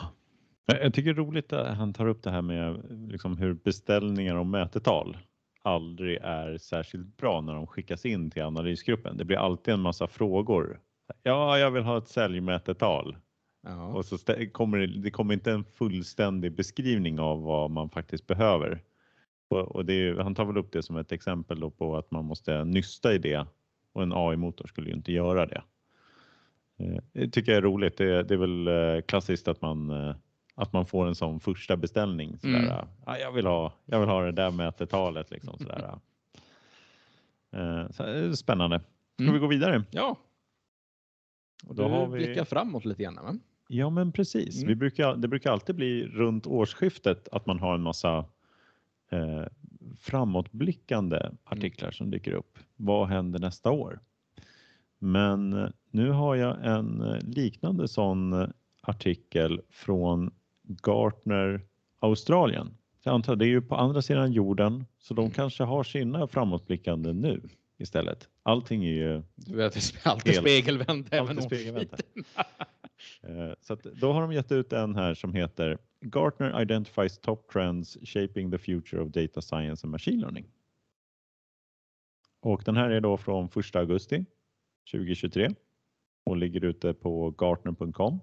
Jag 0.67 0.95
tycker 0.95 1.15
det 1.15 1.21
är 1.21 1.25
roligt 1.25 1.53
att 1.53 1.77
han 1.77 1.93
tar 1.93 2.07
upp 2.07 2.23
det 2.23 2.31
här 2.31 2.43
med 2.43 2.83
liksom 3.11 3.37
hur 3.37 3.55
beställningar 3.55 4.35
och 4.35 4.47
mätetal 4.47 5.17
aldrig 5.63 6.19
är 6.23 6.59
särskilt 6.59 7.17
bra 7.17 7.41
när 7.41 7.55
de 7.55 7.67
skickas 7.67 8.07
in 8.07 8.31
till 8.31 8.43
analysgruppen. 8.43 9.17
Det 9.17 9.25
blir 9.25 9.37
alltid 9.37 9.75
en 9.75 9.81
massa 9.81 10.07
frågor. 10.07 10.81
Ja, 11.23 11.59
jag 11.59 11.71
vill 11.71 11.83
ha 11.83 11.99
ett 11.99 12.09
säljmätetal 12.09 13.17
Ja. 13.63 13.87
och 13.87 14.05
så 14.05 14.19
kommer 14.53 14.79
det, 14.79 14.87
det 14.87 15.11
kommer 15.11 15.35
inte 15.35 15.53
en 15.53 15.65
fullständig 15.65 16.53
beskrivning 16.57 17.21
av 17.21 17.43
vad 17.43 17.71
man 17.71 17.91
faktiskt 17.91 18.27
behöver. 18.27 18.83
Och, 19.49 19.77
och 19.77 19.85
det 19.85 20.23
han 20.23 20.35
tar 20.35 20.45
väl 20.45 20.57
upp 20.57 20.73
det 20.73 20.83
som 20.83 20.97
ett 20.97 21.13
exempel 21.13 21.71
på 21.71 21.97
att 21.97 22.11
man 22.11 22.25
måste 22.25 22.65
nysta 22.65 23.15
i 23.15 23.19
det 23.19 23.47
och 23.93 24.03
en 24.03 24.13
AI-motor 24.13 24.67
skulle 24.67 24.89
ju 24.89 24.97
inte 24.97 25.13
göra 25.13 25.47
det. 25.47 25.63
Eh, 26.79 27.03
Det 27.13 27.29
tycker 27.31 27.53
jag 27.53 27.59
är 27.59 27.63
roligt. 27.63 27.97
Det, 27.97 28.23
det 28.23 28.35
är 28.35 28.39
väl 28.39 28.69
eh, 28.69 29.03
klassiskt 29.03 29.49
att 29.49 29.61
man, 29.63 29.91
eh, 29.91 30.17
att 30.59 30.73
man 30.73 30.87
får 30.87 31.07
en 31.07 31.15
sån 31.15 31.41
första 31.41 31.77
beställning. 31.77 32.39
Sådär, 32.39 32.59
Mm. 32.59 32.87
ah, 33.05 33.17
jag, 33.17 33.33
vill 33.33 33.47
ha, 33.47 33.73
jag 33.85 34.01
vill 34.01 34.09
ha 34.09 34.23
det 34.23 34.33
där 34.33 34.51
mätetalet. 34.51 35.31
Liksom, 35.31 35.59
sådär. 35.59 35.99
Eh, 37.53 37.91
Så, 37.91 38.05
eh, 38.07 38.33
spännande. 38.33 38.79
Ska 39.15 39.23
Mm. 39.23 39.35
vi 39.35 39.41
gå 39.41 39.47
vidare? 39.47 39.85
ja. 39.91 40.17
Och 41.67 41.75
Då 41.75 41.83
då 41.83 41.89
har 41.89 42.07
vi- 42.07 42.25
blickar 42.25 42.45
framåt 42.45 42.85
lite 42.85 43.03
grann. 43.03 43.15
Va? 43.15 43.39
Ja, 43.69 43.91
men 43.91 44.13
precis. 44.13 44.57
Mm. 44.57 44.69
Vi 44.69 44.75
brukar, 44.75 45.17
det 45.17 45.29
brukar 45.29 45.53
alltid 45.53 45.75
bli 45.77 46.07
runt 46.07 46.47
årsskiftet 46.47 47.29
att 47.33 47.47
man 47.47 47.59
har 47.61 47.75
en 47.75 47.83
massa 47.83 48.25
eh, 49.11 49.43
framåtblickande 50.01 51.31
artiklar 51.45 51.91
som 51.91 52.11
dyker 52.11 52.33
upp. 52.33 52.59
Vad 52.77 53.09
händer 53.09 53.39
nästa 53.39 53.71
år? 53.71 54.01
Men 54.99 55.73
nu 55.91 56.11
har 56.11 56.35
jag 56.35 56.65
en 56.67 57.01
eh, 57.01 57.21
liknande 57.23 57.89
sån 57.89 58.53
artikel 58.83 59.61
från 59.71 60.31
Gartner 60.67 61.61
Australien. 62.01 62.77
Jag 63.03 63.15
antar 63.15 63.37
det 63.37 63.45
är 63.45 63.49
ju 63.49 63.63
på 63.63 63.75
andra 63.75 64.03
sidan 64.03 64.33
jorden 64.33 64.85
så 64.99 65.15
de 65.15 65.21
Mm. 65.23 65.33
kanske 65.33 65.65
har 65.65 65.85
sina 65.85 66.29
framåtblickande 66.29 67.13
nu 67.13 67.49
istället. 67.79 68.29
Allting 68.43 68.85
är 68.85 68.93
ju 68.93 69.23
Du 69.35 69.57
vet, 69.57 69.77
allt 70.05 70.29
är 70.29 70.33
spegelvänt 70.33 71.09
även 71.13 71.43
spegelvänt. 71.43 72.01
Eh, 73.23 73.53
Så 73.61 73.73
att 73.73 73.83
då 73.83 74.13
har 74.13 74.21
de 74.21 74.33
gett 74.33 74.53
ut 74.53 74.73
en 74.73 74.97
här 74.97 75.15
som 75.15 75.35
heter 75.35 75.79
Gartner 76.01 76.63
identifies 76.63 77.19
top 77.19 77.53
trends 77.53 77.99
shaping 78.03 78.51
the 78.51 78.59
future 78.59 79.03
of 79.03 79.09
data 79.13 79.41
science 79.43 79.87
and 79.87 79.91
machine 79.91 80.21
learning. 80.21 80.47
Och 82.41 82.63
den 82.65 82.77
här 82.77 82.91
är 82.91 83.01
då 83.01 83.17
från 83.17 83.49
1 83.57 83.77
augusti 83.77 84.25
2023 84.93 85.51
och 86.25 86.37
ligger 86.37 86.65
ute 86.65 86.95
på 86.95 87.31
gartner.com. 87.31 88.21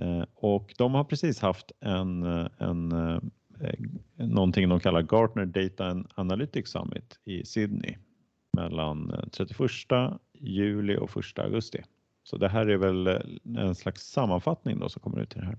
Eh, 0.00 0.24
och 0.34 0.74
de 0.78 0.94
har 0.94 1.04
precis 1.04 1.40
haft 1.40 1.72
en, 1.80 2.22
eh, 2.22 2.46
en, 2.58 2.92
eh, 2.92 3.20
någonting 4.16 4.68
de 4.68 4.80
kallar 4.80 5.02
Gartner 5.02 5.46
Data 5.46 5.86
and 5.86 6.06
Analytics 6.14 6.70
Summit 6.70 7.18
i 7.24 7.44
Sydney 7.44 7.96
mellan 8.52 9.28
31 9.32 10.20
juli 10.32 10.96
och 10.96 11.10
1 11.16 11.38
augusti. 11.38 11.82
Så 12.22 12.36
det 12.36 12.48
här 12.48 12.66
är 12.66 12.76
väl 12.76 13.06
en 13.58 13.74
slags 13.74 14.02
sammanfattning 14.02 14.78
då 14.78 14.88
som 14.88 15.02
kommer 15.02 15.20
ut 15.20 15.36
i 15.36 15.38
det 15.38 15.46
här. 15.46 15.58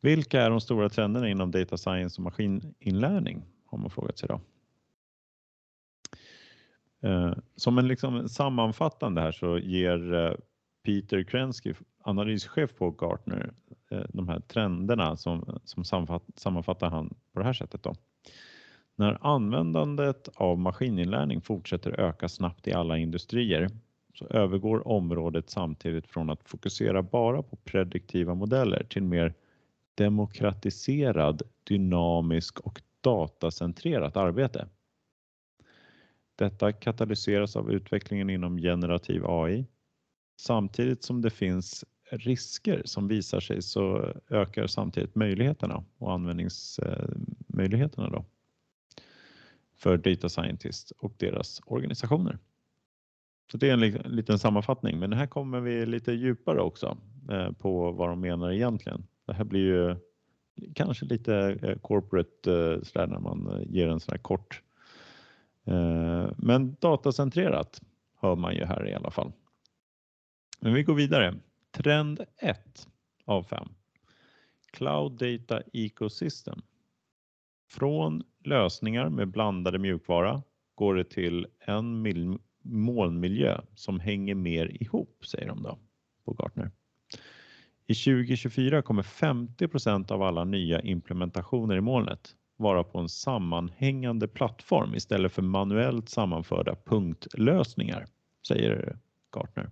Vilka 0.00 0.42
är 0.42 0.50
de 0.50 0.60
stora 0.60 0.88
trenderna 0.88 1.28
inom 1.28 1.50
data 1.50 1.76
science 1.76 2.20
och 2.20 2.24
maskininlärning? 2.24 3.44
Har 3.66 3.78
man 3.78 3.90
frågat 3.90 4.18
sig 4.18 4.28
då. 4.28 4.40
Som 7.56 7.78
en 7.78 7.88
liksom 7.88 8.28
sammanfattande 8.28 9.20
här 9.20 9.32
så 9.32 9.58
ger 9.58 10.36
Peter 10.88 11.22
Krensky, 11.22 11.74
analyschef 12.02 12.74
på 12.74 12.90
Gartner, 12.90 13.52
eh, 13.90 14.02
de 14.08 14.28
här 14.28 14.40
trenderna 14.40 15.16
som, 15.16 15.60
som 15.64 15.84
sammanfattar 16.36 16.90
han 16.90 17.14
på 17.32 17.38
det 17.40 17.44
här 17.44 17.52
sättet. 17.52 17.82
Då. 17.82 17.94
När 18.96 19.18
användandet 19.20 20.28
av 20.34 20.58
maskininlärning 20.58 21.40
fortsätter 21.40 22.00
öka 22.00 22.28
snabbt 22.28 22.68
i 22.68 22.72
alla 22.72 22.98
industrier 22.98 23.68
så 24.14 24.26
övergår 24.26 24.88
området 24.88 25.50
samtidigt 25.50 26.06
från 26.06 26.30
att 26.30 26.48
fokusera 26.48 27.02
bara 27.02 27.42
på 27.42 27.56
prediktiva 27.56 28.34
modeller 28.34 28.84
till 28.84 29.02
mer 29.02 29.34
demokratiserad, 29.94 31.42
dynamisk 31.64 32.60
och 32.60 32.82
datacentrerat 33.00 34.16
arbete. 34.16 34.68
Detta 36.36 36.72
katalyseras 36.72 37.56
av 37.56 37.72
utvecklingen 37.72 38.30
inom 38.30 38.58
generativ 38.58 39.26
AI. 39.26 39.66
Samtidigt 40.40 41.02
som 41.02 41.22
det 41.22 41.30
finns 41.30 41.84
risker 42.10 42.82
som 42.84 43.08
visar 43.08 43.40
sig 43.40 43.62
så 43.62 44.12
ökar 44.30 44.66
samtidigt 44.66 45.14
möjligheterna 45.14 45.84
och 45.98 46.12
användningsmöjligheterna 46.12 48.10
då 48.10 48.24
för 49.76 49.96
data 49.96 50.28
scientists 50.28 50.90
och 50.90 51.14
deras 51.16 51.60
organisationer. 51.66 52.38
Så 53.50 53.56
det 53.56 53.70
är 53.70 53.72
en 53.72 53.80
liten 54.16 54.38
sammanfattning, 54.38 54.98
men 54.98 55.12
här 55.12 55.26
kommer 55.26 55.60
vi 55.60 55.86
lite 55.86 56.12
djupare 56.12 56.60
också 56.60 56.98
eh, 57.30 57.52
på 57.52 57.92
vad 57.92 58.08
de 58.08 58.20
menar 58.20 58.52
egentligen. 58.52 59.06
Det 59.26 59.32
här 59.34 59.44
blir 59.44 59.60
ju 59.60 59.96
kanske 60.74 61.04
lite 61.04 61.58
eh, 61.62 61.78
corporate 61.78 62.52
eh, 62.52 62.82
sådär 62.82 63.06
när 63.06 63.18
man 63.18 63.64
ger 63.66 63.88
en 63.88 64.00
sån 64.00 64.12
här 64.12 64.18
kort. 64.18 64.62
Men 66.36 66.76
datacentrerat 66.80 67.80
hör 68.20 68.36
man 68.36 68.54
ju 68.54 68.64
här 68.64 68.88
i 68.88 68.94
alla 68.94 69.10
fall. 69.10 69.32
Men 70.60 70.74
vi 70.74 70.82
går 70.82 70.94
vidare. 70.94 71.34
Trend 71.70 72.20
1 72.36 72.88
av 73.24 73.42
5. 73.42 73.68
Cloud 74.72 75.12
Data 75.12 75.62
Ecosystem. 75.72 76.62
Från 77.70 78.22
lösningar 78.44 79.08
med 79.08 79.28
blandade 79.28 79.78
mjukvara 79.78 80.42
går 80.74 80.94
det 80.94 81.04
till 81.04 81.46
en 81.60 82.38
molnmiljö 82.62 83.60
som 83.74 84.00
hänger 84.00 84.34
mer 84.34 84.82
ihop, 84.82 85.26
säger 85.26 85.48
de 85.48 85.62
då 85.62 85.78
på 86.24 86.32
Gartner. 86.32 86.70
I 87.86 87.94
2024 87.94 88.82
kommer 88.82 89.02
50% 89.02 90.12
av 90.12 90.22
alla 90.22 90.44
nya 90.44 90.80
implementationer 90.80 91.76
i 91.76 91.80
molnet 91.80 92.34
vara 92.56 92.84
på 92.84 92.98
en 92.98 93.08
sammanhängande 93.08 94.28
plattform 94.28 94.94
istället 94.94 95.32
för 95.32 95.42
manuellt 95.42 96.08
sammanförda 96.08 96.76
punktlösningar, 96.84 98.06
säger 98.48 98.98
Gartner. 99.36 99.70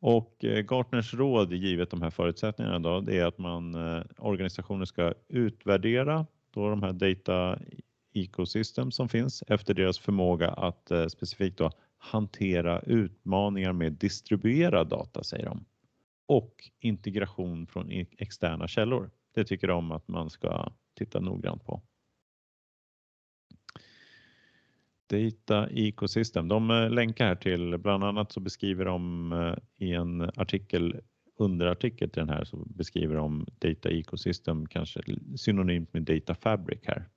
Och 0.00 0.44
eh, 0.44 0.62
Gartners 0.62 1.14
råd 1.14 1.52
givet 1.52 1.90
de 1.90 2.02
här 2.02 2.10
förutsättningarna 2.10 2.78
då, 2.78 3.00
det 3.00 3.18
är 3.18 3.26
att 3.26 3.38
man 3.38 3.74
eh, 3.74 4.02
organisationer 4.18 4.84
ska 4.84 5.14
utvärdera 5.28 6.26
då 6.50 6.70
de 6.70 6.82
här 6.82 6.92
data 6.92 7.58
ecosystem 8.14 8.90
som 8.90 9.08
finns 9.08 9.42
efter 9.46 9.74
deras 9.74 9.98
förmåga 9.98 10.50
att 10.50 10.90
eh, 10.90 11.06
specifikt 11.06 11.58
då 11.58 11.70
hantera 11.98 12.80
utmaningar 12.80 13.72
med 13.72 13.92
distribuerad 13.92 14.88
data, 14.88 15.22
säger 15.22 15.44
de. 15.44 15.64
Och 16.26 16.70
integration 16.80 17.66
från 17.66 17.92
e-, 17.92 18.06
externa 18.18 18.68
källor. 18.68 19.10
Det 19.34 19.44
tycker 19.44 19.68
de 19.68 19.92
att 19.92 20.08
man 20.08 20.30
ska 20.30 20.72
titta 20.98 21.20
noggrant 21.20 21.64
på. 21.64 21.82
Data 25.08 25.68
Ecosystem. 25.70 26.48
De 26.48 26.70
eh, 26.70 26.90
länkar 26.90 27.26
här 27.26 27.34
till, 27.34 27.78
bland 27.78 28.04
annat 28.04 28.32
så 28.32 28.40
beskriver 28.40 28.84
de 28.84 29.32
eh, 29.32 29.86
i 29.86 29.92
en 29.92 30.20
artikel, 30.20 31.00
underartikel 31.38 32.10
till 32.10 32.20
den 32.20 32.28
här 32.28 32.44
så 32.44 32.56
beskriver 32.56 33.14
de 33.16 33.46
Data 33.58 33.90
Ecosystem 33.90 34.66
kanske 34.66 35.00
synonymt 35.36 35.92
med 35.92 36.02
Data 36.02 36.34
Fabric 36.34 36.80
här. 36.84 37.08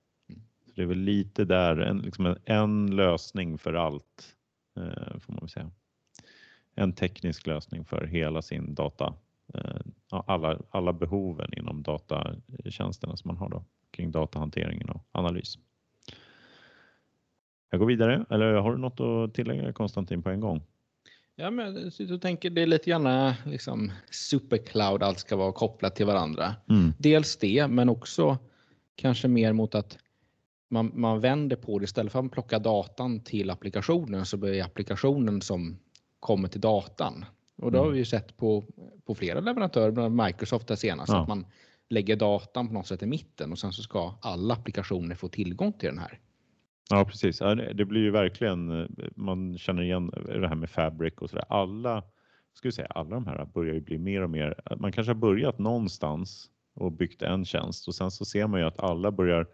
Så 0.65 0.71
det 0.75 0.81
är 0.81 0.85
väl 0.85 0.97
lite 0.97 1.45
där, 1.45 1.77
en, 1.77 1.99
liksom 1.99 2.25
en, 2.25 2.37
en 2.45 2.95
lösning 2.95 3.57
för 3.57 3.73
allt 3.73 4.35
eh, 4.77 5.19
får 5.19 5.33
man 5.33 5.39
väl 5.39 5.49
säga. 5.49 5.71
En 6.75 6.93
teknisk 6.93 7.47
lösning 7.47 7.85
för 7.85 8.05
hela 8.05 8.41
sin 8.41 8.75
data, 8.75 9.13
eh, 9.53 9.81
alla, 10.09 10.59
alla 10.69 10.93
behoven 10.93 11.49
inom 11.57 11.83
datatjänsterna 11.83 13.17
som 13.17 13.27
man 13.27 13.37
har 13.37 13.49
då 13.49 13.65
kring 13.91 14.11
datahanteringen 14.11 14.89
och 14.89 15.05
analys. 15.11 15.57
Jag 17.71 17.79
går 17.79 17.87
vidare, 17.87 18.25
eller 18.29 18.53
har 18.53 18.71
du 18.71 18.77
något 18.77 18.99
att 18.99 19.33
tillägga 19.33 19.73
Konstantin 19.73 20.23
på 20.23 20.29
en 20.29 20.39
gång? 20.39 20.63
Ja, 21.35 21.51
men 21.51 21.83
jag 21.83 21.93
sitter 21.93 22.13
och 22.13 22.21
tänker 22.21 22.49
det 22.49 22.61
är 22.61 22.67
lite 22.67 22.89
grann 22.89 23.33
liksom 23.45 23.91
supercloud, 24.11 25.03
allt 25.03 25.19
ska 25.19 25.35
vara 25.35 25.51
kopplat 25.51 25.95
till 25.95 26.05
varandra. 26.05 26.55
Mm. 26.69 26.93
Dels 26.99 27.37
det, 27.37 27.67
men 27.67 27.89
också 27.89 28.37
kanske 28.95 29.27
mer 29.27 29.53
mot 29.53 29.75
att 29.75 29.97
man, 30.69 30.91
man 30.95 31.19
vänder 31.19 31.55
på 31.55 31.79
det 31.79 31.83
istället 31.83 32.11
för 32.11 32.19
att 32.19 32.31
plocka 32.31 32.59
datan 32.59 33.23
till 33.23 33.49
applikationen 33.49 34.25
så 34.25 34.37
blir 34.37 34.51
det 34.51 34.61
applikationen 34.61 35.41
som 35.41 35.77
kommer 36.19 36.47
till 36.47 36.61
datan. 36.61 37.25
Och 37.57 37.71
det 37.71 37.77
har 37.77 37.85
mm. 37.85 37.93
vi 37.93 37.99
ju 37.99 38.05
sett 38.05 38.37
på, 38.37 38.63
på 39.05 39.15
flera 39.15 39.39
leverantörer, 39.39 39.91
bland 39.91 40.23
Microsoft 40.23 40.67
där 40.67 40.75
senast, 40.75 41.13
ja. 41.13 41.21
att 41.21 41.27
man 41.27 41.45
lägger 41.89 42.15
datan 42.15 42.67
på 42.67 42.73
något 42.73 42.87
sätt 42.87 43.03
i 43.03 43.05
mitten 43.05 43.51
och 43.51 43.59
sen 43.59 43.73
så 43.73 43.81
ska 43.81 44.13
alla 44.21 44.53
applikationer 44.53 45.15
få 45.15 45.27
tillgång 45.27 45.73
till 45.73 45.89
den 45.89 45.97
här. 45.97 46.19
Ja, 46.89 47.05
precis. 47.05 47.39
Det 47.73 47.85
blir 47.85 48.01
ju 48.01 48.11
verkligen, 48.11 48.87
man 49.15 49.57
känner 49.57 49.81
igen 49.83 50.11
det 50.25 50.47
här 50.47 50.55
med 50.55 50.69
Fabric 50.69 51.13
och 51.13 51.29
så 51.29 51.35
där. 51.35 51.45
Alla, 51.49 52.03
skulle 52.53 52.71
säga, 52.71 52.87
alla 52.87 53.09
de 53.09 53.27
här 53.27 53.45
börjar 53.45 53.73
ju 53.73 53.81
bli 53.81 53.97
mer 53.97 54.21
och 54.21 54.29
mer, 54.29 54.75
man 54.79 54.91
kanske 54.91 55.09
har 55.09 55.19
börjat 55.19 55.59
någonstans 55.59 56.49
och 56.73 56.91
byggt 56.91 57.21
en 57.21 57.45
tjänst 57.45 57.87
och 57.87 57.95
sen 57.95 58.11
så 58.11 58.25
ser 58.25 58.47
man 58.47 58.59
ju 58.59 58.65
att 58.65 58.79
alla 58.79 59.11
börjar 59.11 59.47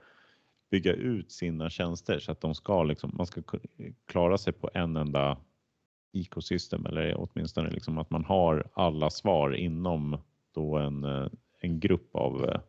bygga 0.71 0.93
ut 0.93 1.31
sina 1.31 1.69
tjänster 1.69 2.19
så 2.19 2.31
att 2.31 2.41
de 2.41 2.55
ska 2.55 2.83
liksom, 2.83 3.11
man 3.17 3.25
ska 3.25 3.41
klara 4.05 4.37
sig 4.37 4.53
på 4.53 4.69
en 4.73 4.95
enda 4.95 5.37
ekosystem 6.13 6.85
eller 6.85 7.15
åtminstone 7.17 7.69
liksom 7.69 7.97
att 7.97 8.09
man 8.09 8.25
har 8.25 8.67
alla 8.73 9.09
svar 9.09 9.55
inom 9.55 10.17
då 10.53 10.77
en, 10.77 11.03
en 11.59 11.79
grupp 11.79 12.15
av, 12.15 12.61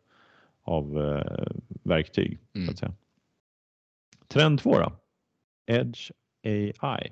av 0.61 1.01
eh, 1.01 1.47
verktyg. 1.83 2.39
Mm. 2.53 2.67
Så 2.67 2.71
att 2.71 2.79
säga. 2.79 2.93
Trend 4.33 4.59
2 4.59 4.79
då? 4.79 4.91
Edge 5.67 6.11
AI. 6.81 7.11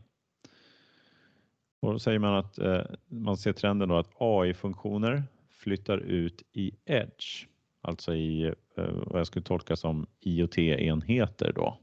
Och 1.81 1.91
då 1.91 1.99
säger 1.99 2.19
man 2.19 2.35
att 2.35 2.57
eh, 2.57 2.81
man 3.07 3.37
ser 3.37 3.53
trenden 3.53 3.89
då 3.89 3.97
att 3.97 4.11
AI-funktioner 4.19 5.23
flyttar 5.49 5.97
ut 5.97 6.43
i 6.53 6.71
Edge, 6.85 7.47
alltså 7.81 8.15
i 8.15 8.45
eh, 8.77 8.91
vad 9.05 9.19
jag 9.19 9.27
skulle 9.27 9.45
tolka 9.45 9.75
som 9.75 10.07
IoT-enheter 10.19 11.53
då. 11.53 11.79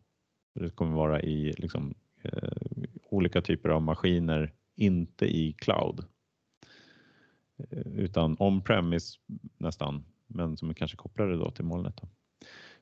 Det 0.54 0.70
kommer 0.70 0.96
vara 0.96 1.22
i 1.22 1.52
liksom, 1.52 1.94
eh, 2.22 2.52
olika 3.10 3.42
typer 3.42 3.68
av 3.68 3.82
maskiner, 3.82 4.52
inte 4.76 5.26
i 5.26 5.52
cloud. 5.52 6.04
Eh, 7.58 7.78
utan 7.78 8.36
on-premise 8.38 9.18
nästan, 9.58 10.04
men 10.26 10.56
som 10.56 10.70
är 10.70 10.74
kanske 10.74 10.96
kopplade 10.96 11.36
då 11.36 11.50
till 11.50 11.64
molnet. 11.64 11.96
Då 11.96 12.08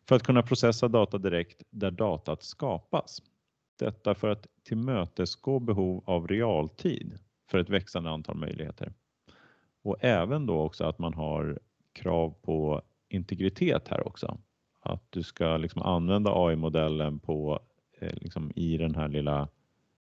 för 0.09 0.16
att 0.16 0.23
kunna 0.23 0.42
processa 0.42 0.88
data 0.88 1.18
direkt 1.18 1.62
där 1.71 1.90
datat 1.90 2.42
skapas. 2.42 3.23
Detta 3.78 4.14
för 4.14 4.28
att 4.28 4.47
tillmötesgå 4.64 5.61
behov 5.61 6.02
av 6.06 6.28
realtid 6.28 7.18
för 7.50 7.59
ett 7.59 7.71
växande 7.71 8.11
antal 8.11 8.37
möjligheter. 8.37 8.92
Och 9.82 9.97
även 10.00 10.47
då 10.47 10.61
också 10.61 10.85
att 10.85 10.99
man 10.99 11.14
har 11.14 11.59
krav 11.92 12.35
på 12.42 12.82
integritet 13.09 13.88
här 13.88 14.06
också. 14.06 14.38
Att 14.80 15.03
du 15.11 15.22
ska 15.22 15.57
liksom 15.57 15.83
använda 15.83 16.33
AI-modellen 16.35 17.18
på 17.18 17.61
eh, 18.00 18.14
liksom 18.14 18.53
i 18.55 18.76
den 18.76 18.94
här 18.94 19.09
lilla 19.09 19.48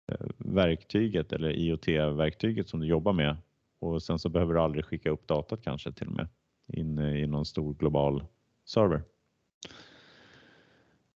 eh, 0.07 0.27
verktyget 0.37 1.33
eller 1.33 1.49
IoT-verktyget 1.49 2.69
som 2.69 2.79
du 2.79 2.87
jobbar 2.87 3.13
med 3.13 3.37
och 3.79 4.03
sen 4.03 4.19
så 4.19 4.29
behöver 4.29 4.53
du 4.53 4.59
aldrig 4.59 4.85
skicka 4.85 5.09
upp 5.09 5.27
datat 5.27 5.61
kanske 5.61 5.91
till 5.91 6.07
och 6.07 6.13
med 6.13 6.27
in 6.73 6.99
i 6.99 7.27
någon 7.27 7.45
stor 7.45 7.73
global 7.73 8.23
server. 8.65 9.03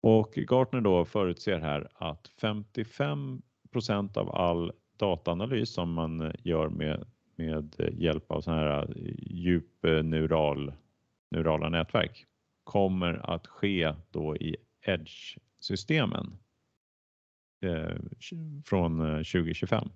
Och 0.01 0.33
Gartner 0.37 0.81
då 0.81 1.05
förutser 1.05 1.59
här 1.61 1.89
att 1.95 2.31
55% 2.41 4.19
av 4.19 4.31
all 4.31 4.73
dataanalys 4.97 5.71
som 5.71 5.93
man 5.93 6.33
gör 6.39 6.69
med, 6.69 7.07
med 7.37 7.75
hjälp 7.99 8.31
av 8.31 8.41
sådana 8.41 8.61
här 8.61 8.83
eh, 8.83 9.15
djupneural 9.17 10.69
eh, 10.69 10.75
neurala 11.31 11.69
nätverk 11.69 12.27
kommer 12.65 13.31
att 13.35 13.47
ske 13.47 13.95
då 14.11 14.37
i 14.37 14.57
Edge-systemen 14.83 16.33
eh, 17.61 17.97
från 18.65 19.01
eh, 19.01 19.17
2025. 19.17 19.89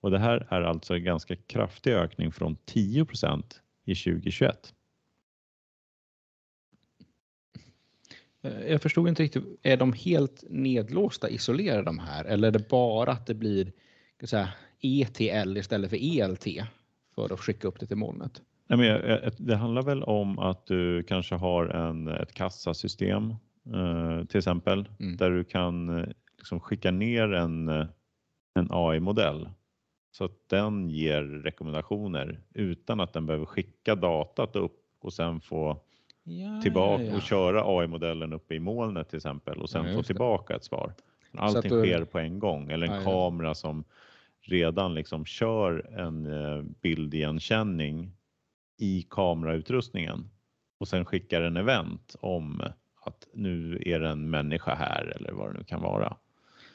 Och 0.00 0.10
det 0.10 0.18
här 0.18 0.46
är 0.50 0.62
alltså 0.62 0.94
en 0.94 1.04
ganska 1.04 1.36
kraftig 1.36 1.92
ökning 1.92 2.32
från 2.32 2.56
10% 2.56 3.42
i 3.84 3.94
2021. 3.94 4.74
Jag 8.68 8.82
förstod 8.82 9.08
inte 9.08 9.22
riktigt, 9.22 9.44
är 9.62 9.76
de 9.76 9.92
helt 9.92 10.44
nedlåsta, 10.48 11.28
isolerade 11.28 11.82
de 11.82 11.98
här 11.98 12.24
eller 12.24 12.48
är 12.48 12.52
det 12.52 12.68
bara 12.68 13.12
att 13.12 13.26
det 13.26 13.34
blir 13.34 13.72
säga, 14.24 14.48
ETL 14.80 15.56
istället 15.56 15.90
för 15.90 16.20
ELT 16.20 16.44
för 17.14 17.32
att 17.32 17.40
skicka 17.40 17.68
upp 17.68 17.80
det 17.80 17.86
till 17.86 17.96
molnet? 17.96 18.42
Nej, 18.68 18.78
men 18.78 19.20
det 19.36 19.56
handlar 19.56 19.82
väl 19.82 20.02
om 20.02 20.38
att 20.38 20.66
du 20.66 21.02
kanske 21.02 21.34
har 21.34 21.66
en, 21.66 22.08
ett 22.08 22.32
kassasystem 22.34 23.30
eh, 23.74 24.24
till 24.26 24.38
exempel 24.38 24.88
mm. 25.00 25.16
där 25.16 25.30
du 25.30 25.44
kan 25.44 25.98
eh, 25.98 26.08
liksom 26.38 26.60
skicka 26.60 26.90
ner 26.90 27.32
en, 27.32 27.68
en 28.54 28.68
AI-modell 28.70 29.48
så 30.10 30.24
att 30.24 30.48
den 30.48 30.90
ger 30.90 31.22
rekommendationer 31.22 32.40
utan 32.54 33.00
att 33.00 33.12
den 33.12 33.26
behöver 33.26 33.46
skicka 33.46 33.94
datat 33.94 34.56
upp 34.56 34.82
och 35.00 35.12
sen 35.12 35.40
få 35.40 35.80
ja, 36.26 36.60
tillbaka 36.62 37.02
ja, 37.02 37.10
ja. 37.10 37.16
och 37.16 37.22
köra 37.22 37.62
AI-modellen 37.64 38.32
uppe 38.32 38.54
i 38.54 38.60
molnet 38.60 39.08
till 39.08 39.16
exempel 39.16 39.58
och 39.58 39.70
sen 39.70 39.94
få 39.94 40.02
tillbaka 40.02 40.52
det. 40.52 40.56
ett 40.56 40.64
svar. 40.64 40.94
Allting 41.32 41.72
du... 41.72 41.82
sker 41.82 42.04
på 42.04 42.18
en 42.18 42.38
gång 42.38 42.70
eller 42.70 42.86
en 42.86 43.04
kamera 43.04 43.54
som 43.54 43.84
redan 44.40 44.94
liksom 44.94 45.24
kör 45.24 45.98
en 45.98 46.26
eh, 46.26 46.62
bildigenkänning 46.82 48.12
i 48.78 49.06
kamerautrustningen 49.10 50.30
och 50.78 50.88
sen 50.88 51.04
skickar 51.04 51.42
en 51.42 51.56
event 51.56 52.16
om 52.20 52.62
att 53.00 53.26
nu 53.32 53.82
är 53.86 54.00
det 54.00 54.08
en 54.08 54.30
människa 54.30 54.74
här 54.74 55.16
eller 55.16 55.32
vad 55.32 55.52
det 55.52 55.58
nu 55.58 55.64
kan 55.64 55.82
vara. 55.82 56.16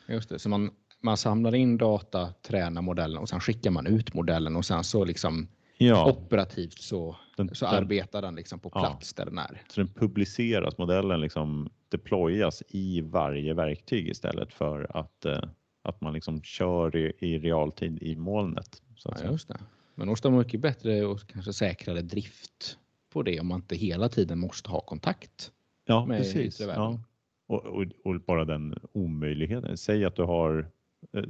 Just 0.07 0.29
det, 0.29 0.39
så 0.39 0.49
man, 0.49 0.71
man 1.01 1.17
samlar 1.17 1.55
in 1.55 1.77
data, 1.77 2.33
tränar 2.41 2.81
modellen 2.81 3.17
och 3.17 3.29
sen 3.29 3.39
skickar 3.39 3.71
man 3.71 3.87
ut 3.87 4.13
modellen 4.13 4.55
och 4.55 4.65
sen 4.65 4.83
så 4.83 5.05
liksom 5.05 5.47
ja. 5.87 6.11
operativt 6.11 6.79
så, 6.79 7.15
den, 7.37 7.55
så 7.55 7.65
den, 7.65 7.75
arbetar 7.75 8.21
den 8.21 8.35
liksom 8.35 8.59
på 8.59 8.69
plats 8.69 9.13
ja. 9.17 9.23
där 9.23 9.31
den 9.31 9.39
är. 9.39 9.61
Så 9.67 9.81
den 9.81 9.93
publiceras, 9.93 10.77
modellen 10.77 11.21
liksom 11.21 11.69
deployas 11.89 12.63
i 12.67 13.01
varje 13.01 13.53
verktyg 13.53 14.09
istället 14.09 14.53
för 14.53 14.97
att, 14.97 15.25
eh, 15.25 15.43
att 15.81 16.01
man 16.01 16.13
liksom 16.13 16.41
kör 16.43 16.95
i, 16.95 17.13
i 17.19 17.39
realtid 17.39 18.03
i 18.03 18.15
molnet. 18.15 18.81
Så 18.95 19.13
ja, 19.23 19.31
just 19.31 19.47
det. 19.47 19.59
Men 19.95 20.07
måste 20.07 20.27
ha 20.27 20.37
mycket 20.37 20.59
bättre 20.59 21.05
och 21.05 21.27
kanske 21.27 21.53
säkrare 21.53 22.01
drift 22.01 22.77
på 23.13 23.23
det 23.23 23.39
om 23.39 23.47
man 23.47 23.59
inte 23.59 23.75
hela 23.75 24.09
tiden 24.09 24.39
måste 24.39 24.69
ha 24.69 24.81
kontakt. 24.81 25.51
Ja, 25.85 26.05
med 26.05 26.17
precis. 26.17 26.59
Ja. 26.59 26.99
Och, 27.47 27.65
och, 27.65 27.85
och, 28.03 28.21
bara 28.21 28.45
den 28.45 28.75
omöjligheten. 28.91 29.77
Säg 29.77 30.05
att 30.05 30.15
du 30.15 30.23
har 30.23 30.71
eh, 31.13 31.23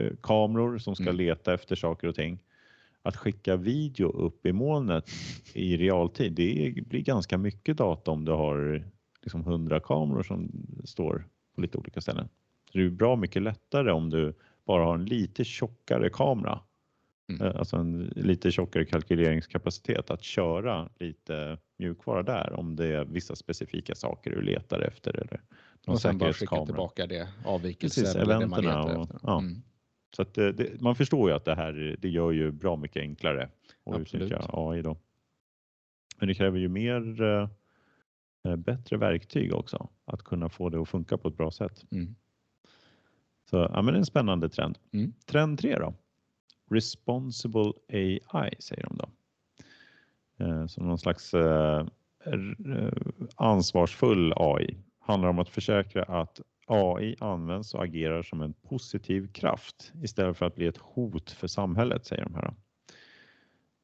eh 0.00 0.12
kameror 0.22 0.78
som 0.78 0.94
ska 0.94 1.04
mm. 1.04 1.16
leta 1.16 1.54
efter 1.54 1.76
saker 1.76 2.08
och 2.08 2.14
ting 2.14 2.38
att 3.04 3.16
skicka 3.16 3.56
video 3.56 4.08
upp 4.08 4.46
i 4.46 4.52
molnet 4.52 5.04
i 5.52 5.76
realtid, 5.76 6.32
det 6.32 6.74
blir 6.86 7.00
ganska 7.00 7.38
mycket 7.38 7.76
data 7.76 8.10
om 8.10 8.24
du 8.24 8.32
har 8.32 8.84
liksom 9.22 9.40
100 9.40 9.80
kameror 9.80 10.22
som 10.22 10.50
står 10.84 11.28
på 11.54 11.60
lite 11.60 11.78
olika 11.78 12.00
ställen. 12.00 12.28
Så 12.72 12.78
det 12.78 12.84
är 12.84 12.90
bra 12.90 13.16
mycket 13.16 13.42
lättare 13.42 13.90
om 13.90 14.10
du 14.10 14.34
bara 14.66 14.84
har 14.84 14.94
en 14.94 15.04
lite 15.04 15.44
tjockare 15.44 16.10
kamera, 16.10 16.60
mm. 17.28 17.42
Eh, 17.42 17.56
alltså 17.56 17.76
en 17.76 18.12
lite 18.16 18.50
tjockare 18.50 18.84
kalkyleringskapacitet 18.84 20.10
att 20.10 20.22
köra 20.22 20.88
lite 20.98 21.58
mjukvara 21.78 22.22
där 22.22 22.52
om 22.52 22.76
det 22.76 22.86
är 22.86 23.04
vissa 23.04 23.36
specifika 23.36 23.94
saker 23.94 24.30
du 24.30 24.42
letar 24.42 24.80
efter 24.80 25.16
eller 25.16 25.40
någon 25.86 25.94
och 25.94 26.00
sen 26.00 26.18
bara 26.18 26.32
skicka 26.32 26.64
tillbaka 26.64 27.06
det 27.06 27.28
avvikelser 27.44 28.02
Precis, 28.02 28.16
eller 28.16 28.40
det 28.40 28.46
man 28.46 28.64
letar 28.64 29.02
efter. 29.02 29.18
Ja. 29.22 29.38
Mm. 29.38 29.62
Så 30.16 30.22
att 30.22 30.34
det, 30.34 30.52
det, 30.52 30.80
man 30.80 30.96
förstår 30.96 31.30
ju 31.30 31.36
att 31.36 31.44
det 31.44 31.54
här 31.54 31.96
det 31.98 32.08
gör 32.08 32.30
ju 32.30 32.52
bra 32.52 32.76
mycket 32.76 33.00
enklare 33.00 33.48
att 33.84 34.00
utnyttja 34.00 34.46
AI 34.52 34.82
då. 34.82 34.96
Men 36.18 36.28
det 36.28 36.34
kräver 36.34 36.58
ju 36.58 36.68
mer 36.68 37.22
eh, 37.22 37.48
eh, 38.44 38.56
bättre 38.56 38.96
verktyg 38.96 39.54
också 39.54 39.88
att 40.04 40.22
kunna 40.22 40.48
få 40.48 40.68
det 40.68 40.80
att 40.80 40.88
funka 40.88 41.18
på 41.18 41.28
ett 41.28 41.36
bra 41.36 41.50
sätt. 41.50 41.84
Mm. 41.90 42.14
Så 43.50 43.56
ja, 43.56 43.82
men 43.82 43.86
det 43.86 43.92
är 43.92 43.98
en 43.98 44.06
spännande 44.06 44.48
trend. 44.48 44.78
Mm. 44.92 45.12
Trend 45.26 45.58
3 45.58 45.78
då? 45.78 45.94
Responsible 46.70 47.72
AI 47.88 48.54
säger 48.58 48.82
de 48.82 48.96
då. 48.96 49.08
Eh, 50.44 50.66
som 50.66 50.88
någon 50.88 50.98
slags 50.98 51.34
eh, 51.34 51.86
ansvarsfull 53.36 54.32
AI 54.36 54.76
handlar 54.98 55.28
om 55.28 55.38
att 55.38 55.48
försäkra 55.48 56.02
att 56.02 56.40
AI 56.66 57.16
används 57.20 57.74
och 57.74 57.84
agerar 57.84 58.22
som 58.22 58.40
en 58.40 58.52
positiv 58.52 59.32
kraft 59.32 59.92
istället 60.02 60.36
för 60.36 60.46
att 60.46 60.54
bli 60.54 60.66
ett 60.66 60.78
hot 60.78 61.30
för 61.30 61.46
samhället, 61.46 62.06
säger 62.06 62.22
de 62.22 62.34
här. 62.34 62.54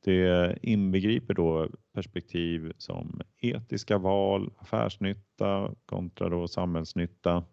Det 0.05 0.59
inbegriper 0.63 1.35
då 1.35 1.69
perspektiv 1.95 2.73
som 2.79 3.21
etiska 3.39 3.99
val, 3.99 4.53
affärsnytta 4.59 5.75
kontra 5.87 6.29
då 6.29 6.49
samhällsnytta, 6.49 7.45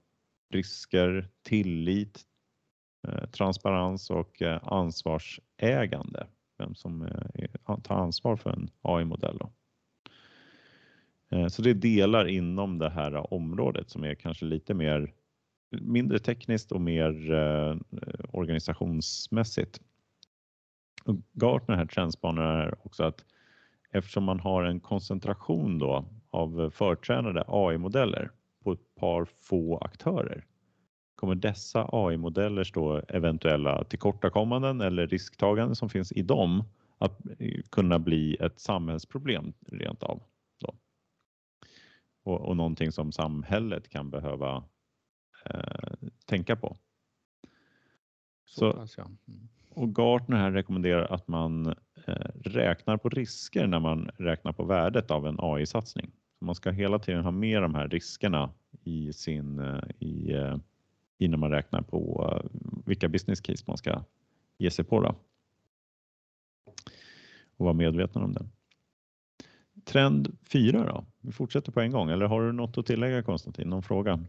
risker, 0.50 1.30
tillit, 1.44 2.22
eh, 3.08 3.30
transparens 3.30 4.10
och 4.10 4.42
eh, 4.42 4.60
ansvarsägande. 4.64 6.28
Vem 6.58 6.76
som 6.76 7.02
eh, 7.02 7.78
tar 7.84 7.96
ansvar 7.96 8.36
för 8.36 8.50
en 8.50 8.70
AI-modell. 8.82 9.40
Så 11.50 11.62
det 11.62 11.70
är 11.70 11.74
delar 11.74 12.28
inom 12.28 12.78
det 12.78 12.90
här 12.90 13.34
området 13.34 13.90
som 13.90 14.04
är 14.04 14.16
kanske 14.16 14.46
lite 14.46 14.74
mer 14.74 15.14
mindre 15.72 16.20
tekniskt 16.20 16.72
och 16.72 16.82
mer 16.82 17.32
eh, 17.32 17.78
organisationsmässigt. 18.32 19.82
Gartner 21.34 21.76
här 21.76 21.86
trendspanar 21.86 22.44
är 22.44 22.76
också 22.86 23.04
att 23.04 23.26
eftersom 23.92 24.24
man 24.24 24.40
har 24.40 24.64
en 24.64 24.80
koncentration 24.80 25.80
då 25.80 26.06
av 26.30 26.70
förtränade 26.70 27.44
AI-modeller 27.48 28.32
på 28.64 28.72
ett 28.72 28.96
par 28.96 29.26
få 29.26 29.78
aktörer 29.78 30.46
kommer 31.18 31.36
dessa 31.36 31.90
AI-modellers 31.92 32.72
då 32.72 33.02
eventuella 33.08 33.84
tillkortakommanden 33.84 34.82
eller 34.82 35.08
risktaganden 35.08 35.76
som 35.76 35.90
finns 35.90 36.12
i 36.12 36.22
dem 36.22 36.64
att 36.98 37.26
eh, 37.40 37.62
kunna 37.72 38.00
bli 38.00 38.36
ett 38.36 38.60
samhällsproblem 38.60 39.54
rent 39.68 40.04
av. 40.04 40.24
Då. 40.60 40.76
Och, 42.24 42.42
och 42.42 42.58
någonting 42.58 42.92
som 42.92 43.12
samhället 43.12 43.90
kan 43.90 44.10
behöva 44.10 44.64
eh, 45.46 46.10
tänka 46.26 46.56
på. 46.56 46.78
Så, 48.46 48.88
Så 48.88 49.02
mm. 49.02 49.18
Och 49.70 49.96
Gartner 49.96 50.38
här 50.38 50.52
rekommenderar 50.52 51.14
att 51.14 51.28
man 51.28 51.68
eh, 52.06 52.30
räknar 52.44 52.98
på 52.98 53.10
risker 53.10 53.68
när 53.68 53.80
man 53.80 54.10
räknar 54.18 54.52
på 54.52 54.64
värdet 54.64 55.12
av 55.12 55.28
en 55.28 55.36
AI-satsning. 55.40 56.12
Man 56.40 56.56
ska 56.56 56.72
hela 56.72 57.00
tiden 57.00 57.24
ha 57.24 57.32
med 57.32 57.62
de 57.62 57.76
här 57.76 57.88
riskerna 57.88 58.50
i 58.84 59.14
sin, 59.14 59.60
eh, 59.60 59.84
i, 60.00 60.36
innan 61.18 61.40
man 61.40 61.52
räknar 61.52 61.82
på 61.82 62.34
vilka 62.86 63.10
business 63.10 63.42
case 63.42 63.64
man 63.68 63.78
ska 63.78 64.04
ge 64.58 64.72
sig 64.72 64.86
på. 64.86 65.02
Då. 65.02 65.16
Och 67.58 67.66
vara 67.66 67.74
medveten 67.74 68.24
om 68.24 68.34
det. 68.34 68.46
Trend 69.86 70.38
4 70.44 70.86
då? 70.86 71.06
Vi 71.22 71.32
fortsätter 71.32 71.72
på 71.72 71.82
en 71.82 71.92
gång 71.92 72.10
eller 72.10 72.26
har 72.26 72.42
du 72.42 72.52
något 72.52 72.78
att 72.78 72.86
tillägga 72.86 73.24
Konstantin? 73.24 73.70
Någon 73.70 73.84
fråga? 73.84 74.20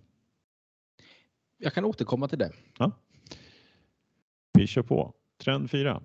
Jag 1.59 1.75
kan 1.75 1.85
återkomma 1.85 2.29
till 2.29 2.39
det. 2.39 2.53
Ja. 2.79 2.93
Vi 4.53 4.67
kör 4.67 4.83
på. 4.83 5.15
Trend 5.45 5.71
4. 5.71 6.03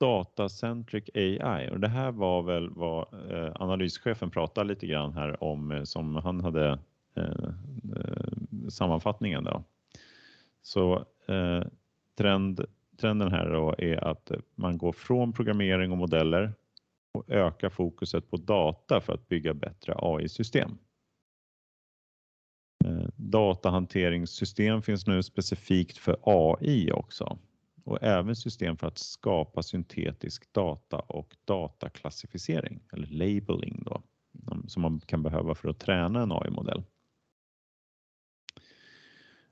Datacentric 0.00 1.04
AI 1.14 1.70
och 1.70 1.80
det 1.80 1.88
här 1.88 2.12
var 2.12 2.42
väl 2.42 2.70
vad 2.70 3.30
eh, 3.30 3.52
analyschefen 3.54 4.30
pratade 4.30 4.68
lite 4.68 4.86
grann 4.86 5.12
här 5.12 5.44
om 5.44 5.72
eh, 5.72 5.82
som 5.82 6.16
han 6.16 6.40
hade 6.40 6.78
eh, 7.16 7.24
eh 7.96 8.68
sammanfattningen 8.68 9.44
då. 9.44 9.64
Så 10.62 11.04
eh, 11.28 11.62
trend, 12.18 12.64
trenden 13.00 13.32
här 13.32 13.50
då 13.50 13.74
är 13.78 14.04
att 14.04 14.30
man 14.54 14.78
går 14.78 14.92
från 14.92 15.32
programmering 15.32 15.92
och 15.92 15.98
modeller 15.98 16.52
och 17.12 17.30
ökar 17.30 17.68
fokuset 17.68 18.30
på 18.30 18.36
data 18.36 19.00
för 19.00 19.12
att 19.12 19.28
bygga 19.28 19.54
bättre 19.54 19.94
AI-system. 19.96 20.78
Datahanteringssystem 23.30 24.82
finns 24.82 25.06
nu 25.06 25.22
specifikt 25.22 25.98
för 25.98 26.16
AI 26.22 26.92
också 26.92 27.38
och 27.84 28.02
även 28.02 28.36
system 28.36 28.76
för 28.76 28.86
att 28.86 28.98
skapa 28.98 29.62
syntetisk 29.62 30.52
data 30.52 30.98
och 30.98 31.36
dataklassificering 31.44 32.80
eller 32.92 33.06
labeling 33.06 33.82
då, 33.86 34.02
som 34.66 34.82
man 34.82 35.00
kan 35.00 35.22
behöva 35.22 35.54
för 35.54 35.68
att 35.68 35.78
träna 35.78 36.22
en 36.22 36.32
AI-modell. 36.32 36.82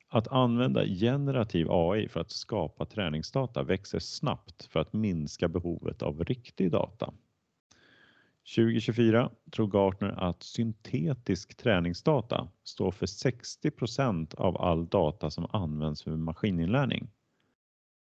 Att 0.08 0.28
använda 0.28 0.84
generativ 0.84 1.66
AI 1.70 2.08
för 2.08 2.20
att 2.20 2.30
skapa 2.30 2.84
träningsdata 2.84 3.62
växer 3.62 3.98
snabbt 3.98 4.64
för 4.64 4.80
att 4.80 4.92
minska 4.92 5.48
behovet 5.48 6.02
av 6.02 6.24
riktig 6.24 6.70
data. 6.70 7.14
2024 8.54 9.30
tror 9.50 9.66
Gartner 9.66 10.08
att 10.08 10.42
syntetisk 10.42 11.56
träningsdata 11.56 12.48
står 12.64 12.90
för 12.90 13.06
60% 13.06 14.34
av 14.34 14.62
all 14.62 14.86
data 14.86 15.30
som 15.30 15.46
används 15.52 16.02
för 16.02 16.16
maskininlärning 16.16 17.10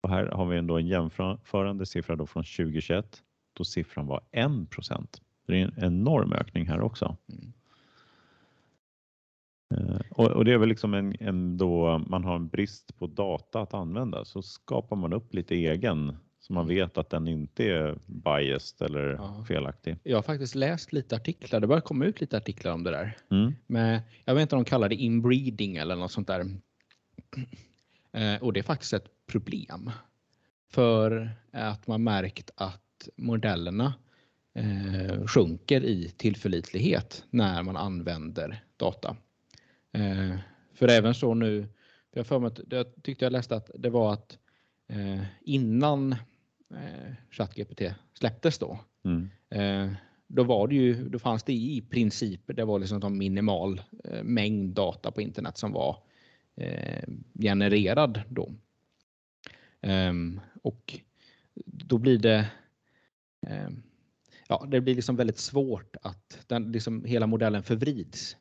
och 0.03 0.11
här 0.11 0.27
har 0.27 0.47
vi 0.47 0.59
ändå 0.59 0.79
en 0.79 0.87
jämförande 0.87 1.87
siffra 1.87 2.17
då 2.17 2.27
från 2.27 2.45
2021 2.45 3.23
då 3.53 3.65
siffran 3.65 4.07
var 4.07 4.21
1 4.31 4.51
Det 5.47 5.61
är 5.61 5.65
en 5.65 5.85
enorm 5.85 6.33
ökning 6.33 6.67
här 6.67 6.81
också. 6.81 7.17
Mm. 7.29 7.53
Eh, 9.75 10.01
och, 10.11 10.27
och, 10.27 10.45
det 10.45 10.53
är 10.53 10.59
väl 10.59 10.69
liksom 10.69 10.95
en, 10.95 11.17
en 11.21 11.57
då 11.57 11.99
man 12.07 12.25
har 12.25 12.37
en 12.37 12.49
brist 12.49 12.99
på 12.99 13.07
data 13.07 13.61
att 13.61 13.75
använda 13.75 14.25
så 14.25 14.43
skapar 14.43 14.97
man 14.97 15.13
upp 15.13 15.35
lite 15.35 15.55
egen 15.55 16.17
så 16.43 16.53
man 16.53 16.65
mm. 16.65 16.77
vet 16.77 16.99
att 16.99 17.11
den 17.11 17.29
inte 17.29 17.65
är 17.65 17.99
biased 18.07 18.87
eller 18.87 19.09
ja. 19.09 19.45
felaktig. 19.49 19.97
Jag 20.03 20.17
har 20.17 20.23
faktiskt 20.23 20.55
läst 20.55 20.93
lite 20.93 21.17
artiklar. 21.17 21.61
Det 21.61 21.67
börjar 21.67 21.81
komma 21.81 22.05
ut 22.05 22.21
lite 22.21 22.37
artiklar 22.37 22.73
om 22.73 22.85
det 22.85 22.91
där. 22.91 23.17
Mm. 23.31 23.55
Men 23.67 24.01
jag 24.25 24.35
vet 24.35 24.43
inte 24.43 24.57
om 24.57 24.63
de 24.65 24.69
kallar 24.71 24.89
det 24.89 24.95
inbreeding 24.95 25.77
eller 25.77 25.97
något 25.97 26.13
sånt 26.13 26.27
där. 26.27 26.47
Eh, 28.15 28.43
och 28.43 28.53
det 28.53 28.61
är 28.61 28.65
faktiskt 28.65 28.93
ett 28.93 29.27
problem. 29.27 29.91
För 30.71 31.31
att 31.53 31.87
man 31.87 32.05
märkt 32.05 32.51
att 32.55 33.09
modellerna 33.17 33.95
eh, 34.55 35.27
sjunker 35.27 35.85
i 35.85 36.09
tillförlitlighet 36.17 37.25
när 37.31 37.63
man 37.63 37.77
använder 37.77 38.65
data. 38.77 39.17
Eh, 39.93 40.37
för 40.75 40.89
även 40.89 41.15
så 41.15 41.35
nu, 41.35 41.69
jag, 42.11 42.27
för 42.27 42.39
mig, 42.39 42.51
jag 42.71 43.03
tyckte 43.03 43.25
jag 43.25 43.33
läste 43.33 43.57
att 43.57 43.71
det 43.75 43.91
var 43.91 44.13
att 44.13 44.39
innan 45.41 46.17
ChatGPT 47.31 47.83
släpptes 48.15 48.59
då, 48.59 48.79
mm. 49.05 49.95
då 50.27 50.45
var 50.45 50.69
det 50.69 50.75
ju, 50.75 51.09
då 51.09 51.19
fanns 51.19 51.43
det 51.43 51.53
i 51.53 51.87
princip, 51.91 52.41
det 52.47 52.65
var 52.65 52.79
liksom 52.79 53.03
en 53.03 53.19
minimal 53.19 53.83
mängd 54.23 54.75
data 54.75 55.11
på 55.11 55.21
internet 55.21 55.59
som 55.59 55.73
var 55.73 55.97
Eh, 56.57 57.05
genererad 57.35 58.23
då. 58.29 58.55
Ehm, 59.81 60.41
och 60.63 61.01
då 61.55 61.99
blir 61.99 62.19
det 62.19 62.51
ehm, 63.47 63.83
ja, 64.49 64.67
det 64.69 64.81
blir 64.81 64.95
liksom 64.95 65.17
väldigt 65.17 65.39
svårt 65.39 65.97
att 66.03 66.39
den, 66.47 66.73
liksom 66.73 67.05
hela 67.05 67.27
modellen 67.27 67.63
förvrids. 67.63 68.37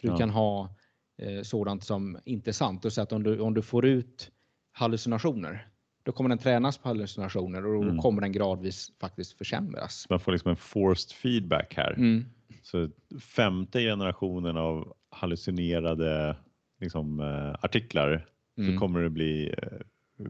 För 0.00 0.08
du 0.08 0.14
ja. 0.14 0.18
kan 0.18 0.30
ha 0.30 0.74
eh, 1.16 1.42
sådant 1.42 1.84
som 1.84 2.18
inte 2.24 2.50
är 2.50 2.52
sant. 2.52 2.84
Och 2.84 2.92
så 2.92 3.02
att 3.02 3.12
om 3.12 3.22
du, 3.22 3.40
om 3.40 3.54
du 3.54 3.62
får 3.62 3.86
ut 3.86 4.30
hallucinationer, 4.72 5.68
då 6.06 6.12
kommer 6.12 6.28
den 6.28 6.38
tränas 6.38 6.78
på 6.78 6.88
hallucinationer 6.88 7.66
och 7.66 7.74
då 7.74 7.82
mm. 7.82 7.98
kommer 7.98 8.20
den 8.20 8.32
gradvis 8.32 8.92
faktiskt 9.00 9.38
försämras. 9.38 10.06
Man 10.10 10.20
får 10.20 10.32
liksom 10.32 10.50
en 10.50 10.56
forced 10.56 11.16
feedback 11.16 11.74
här. 11.76 11.92
Mm. 11.92 12.24
Så 12.62 12.88
femte 13.20 13.80
generationen 13.80 14.56
av 14.56 14.96
hallucinerade 15.10 16.36
liksom, 16.80 17.20
eh, 17.20 17.64
artiklar 17.64 18.28
mm. 18.58 18.72
så 18.74 18.80
kommer 18.80 19.02
det 19.02 19.10
bli 19.10 19.54
eh, 19.62 19.78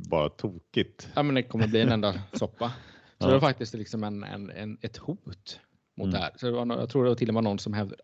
bara 0.08 0.28
tokigt. 0.28 1.08
Ja, 1.14 1.22
men 1.22 1.34
det 1.34 1.42
kommer 1.42 1.68
bli 1.68 1.80
en 1.80 1.92
enda 1.92 2.14
soppa. 2.32 2.68
Så 2.68 2.74
ja. 3.18 3.26
det 3.26 3.32
var 3.32 3.40
faktiskt 3.40 3.74
liksom 3.74 4.04
en, 4.04 4.24
en, 4.24 4.50
en 4.50 4.78
ett 4.82 4.96
hot 4.96 5.60
mot 5.96 6.04
mm. 6.04 6.10
det 6.10 6.18
här. 6.18 6.30
Så 6.36 6.46
det 6.46 6.52
var, 6.52 6.66
jag 6.66 6.90
tror 6.90 7.04
det 7.04 7.10
var 7.10 7.16
till 7.16 7.28
och 7.28 7.34
med 7.34 7.44
någon 7.44 7.58
som 7.58 7.72
hävdade, 7.72 8.02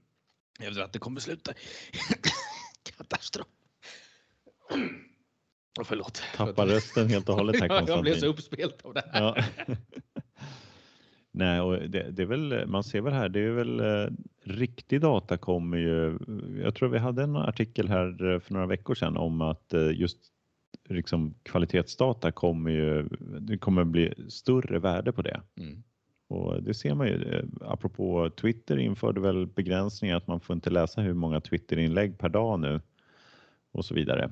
hävdade 0.58 0.84
att 0.84 0.92
det 0.92 0.98
kommer 0.98 1.20
sluta 1.20 1.52
katastrof. 2.96 3.46
Oh, 5.80 5.84
förlåt. 5.84 6.22
Tappar 6.36 6.66
rösten 6.66 7.08
helt 7.08 7.28
och 7.28 7.34
hållet 7.34 7.60
här 7.60 7.68
Konstantin. 7.68 7.94
Jag 7.94 8.02
blev 8.02 8.14
så 8.14 8.26
uppspelt 8.26 8.82
av 8.84 8.94
det 8.94 9.02
här. 9.12 9.22
Ja. 9.22 9.44
Nej, 11.34 11.60
och 11.60 11.90
det, 11.90 12.10
det, 12.10 12.22
är 12.22 12.26
väl, 12.26 12.66
man 12.66 12.84
ser 12.84 13.00
väl 13.00 13.12
här, 13.12 13.28
det 13.28 13.40
är 13.40 13.50
väl 13.50 13.80
eh, 13.80 14.10
riktig 14.44 15.00
data 15.00 15.36
kommer 15.36 15.76
ju. 15.76 16.18
Jag 16.62 16.74
tror 16.74 16.88
vi 16.88 16.98
hade 16.98 17.22
en 17.22 17.36
artikel 17.36 17.88
här 17.88 18.32
eh, 18.32 18.40
för 18.40 18.52
några 18.52 18.66
veckor 18.66 18.94
sedan 18.94 19.16
om 19.16 19.40
att 19.40 19.74
eh, 19.74 19.90
just 19.90 20.18
liksom 20.88 21.34
kvalitetsdata 21.42 22.32
kommer 22.32 22.70
ju, 22.70 23.08
det 23.40 23.58
kommer 23.58 23.84
bli 23.84 24.14
större 24.28 24.78
värde 24.78 25.12
på 25.12 25.22
det. 25.22 25.40
Mm. 25.56 25.82
Och 26.28 26.62
det 26.62 26.74
ser 26.74 26.94
man 26.94 27.06
ju. 27.06 27.48
Apropå 27.60 28.30
Twitter 28.40 28.78
införde 28.78 29.20
väl 29.20 29.46
begränsningar 29.46 30.16
att 30.16 30.26
man 30.26 30.40
får 30.40 30.54
inte 30.54 30.70
läsa 30.70 31.00
hur 31.00 31.14
många 31.14 31.40
Twitterinlägg 31.40 32.18
per 32.18 32.28
dag 32.28 32.60
nu 32.60 32.80
och 33.72 33.84
så 33.84 33.94
vidare. 33.94 34.30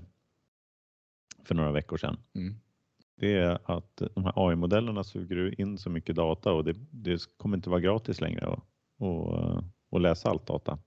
För 1.50 1.54
några 1.54 1.72
veckor 1.72 1.96
sedan. 1.96 2.16
Mm 2.34 2.54
det 3.20 3.36
är 3.36 3.58
att 3.64 4.02
de 4.14 4.24
här 4.24 4.32
AI-modellerna 4.36 5.04
suger 5.04 5.60
in 5.60 5.78
så 5.78 5.90
mycket 5.90 6.16
data 6.16 6.52
och 6.52 6.64
det, 6.64 6.76
det 6.90 7.20
kommer 7.36 7.56
inte 7.56 7.70
vara 7.70 7.80
gratis 7.80 8.20
längre 8.20 8.46
att 8.46 8.64
och, 8.98 9.62
och 9.90 10.00
läsa 10.00 10.30
allt 10.30 10.46
data 10.46 10.78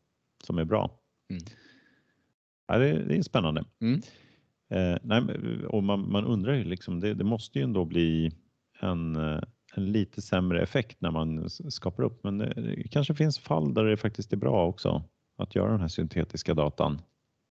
som 0.43 0.57
är 0.57 0.65
bra. 0.65 0.99
Mm. 1.29 1.43
Ja, 2.67 2.77
det, 2.77 3.03
det 3.03 3.17
är 3.17 3.21
spännande. 3.21 3.65
Mm. 3.81 4.01
Eh, 4.69 4.97
nej, 5.03 5.21
och 5.65 5.83
man, 5.83 6.11
man 6.11 6.25
undrar 6.25 6.53
ju 6.53 6.63
liksom, 6.63 6.99
det, 6.99 7.13
det 7.13 7.23
måste 7.23 7.59
ju 7.59 7.63
ändå 7.63 7.85
bli 7.85 8.31
en, 8.79 9.15
en 9.75 9.91
lite 9.91 10.21
sämre 10.21 10.61
effekt 10.61 11.01
när 11.01 11.11
man 11.11 11.49
skapar 11.49 12.03
upp, 12.03 12.23
men 12.23 12.37
det, 12.37 12.53
det 12.53 12.87
kanske 12.87 13.15
finns 13.15 13.39
fall 13.39 13.73
där 13.73 13.83
det 13.83 13.97
faktiskt 13.97 14.33
är 14.33 14.37
bra 14.37 14.67
också 14.67 15.03
att 15.37 15.55
göra 15.55 15.71
den 15.71 15.81
här 15.81 15.87
syntetiska 15.87 16.53
datan. 16.53 17.01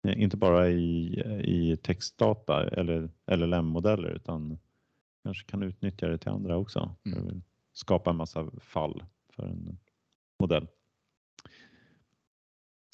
Eh, 0.06 0.22
Inte 0.22 0.38
bara 0.38 0.70
i, 0.70 1.20
i 1.44 1.78
textdata 1.78 2.68
eller 2.68 3.10
LLM-modeller 3.32 4.10
utan 4.10 4.58
kanske 5.24 5.46
kan 5.46 5.63
utnyttja 5.63 6.08
det 6.08 6.18
till 6.18 6.30
andra 6.30 6.58
också. 6.58 6.96
Mm. 7.06 7.41
Skapa 7.74 8.10
en 8.10 8.15
massa 8.15 8.52
fall 8.60 9.04
för 9.30 9.44
en 9.44 9.78
modell. 10.39 10.68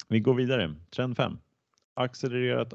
Vi 0.08 0.20
går 0.20 0.34
vidare. 0.34 0.74
Trend 0.90 1.16
5. 1.16 1.38
Accelererat, 1.94 2.72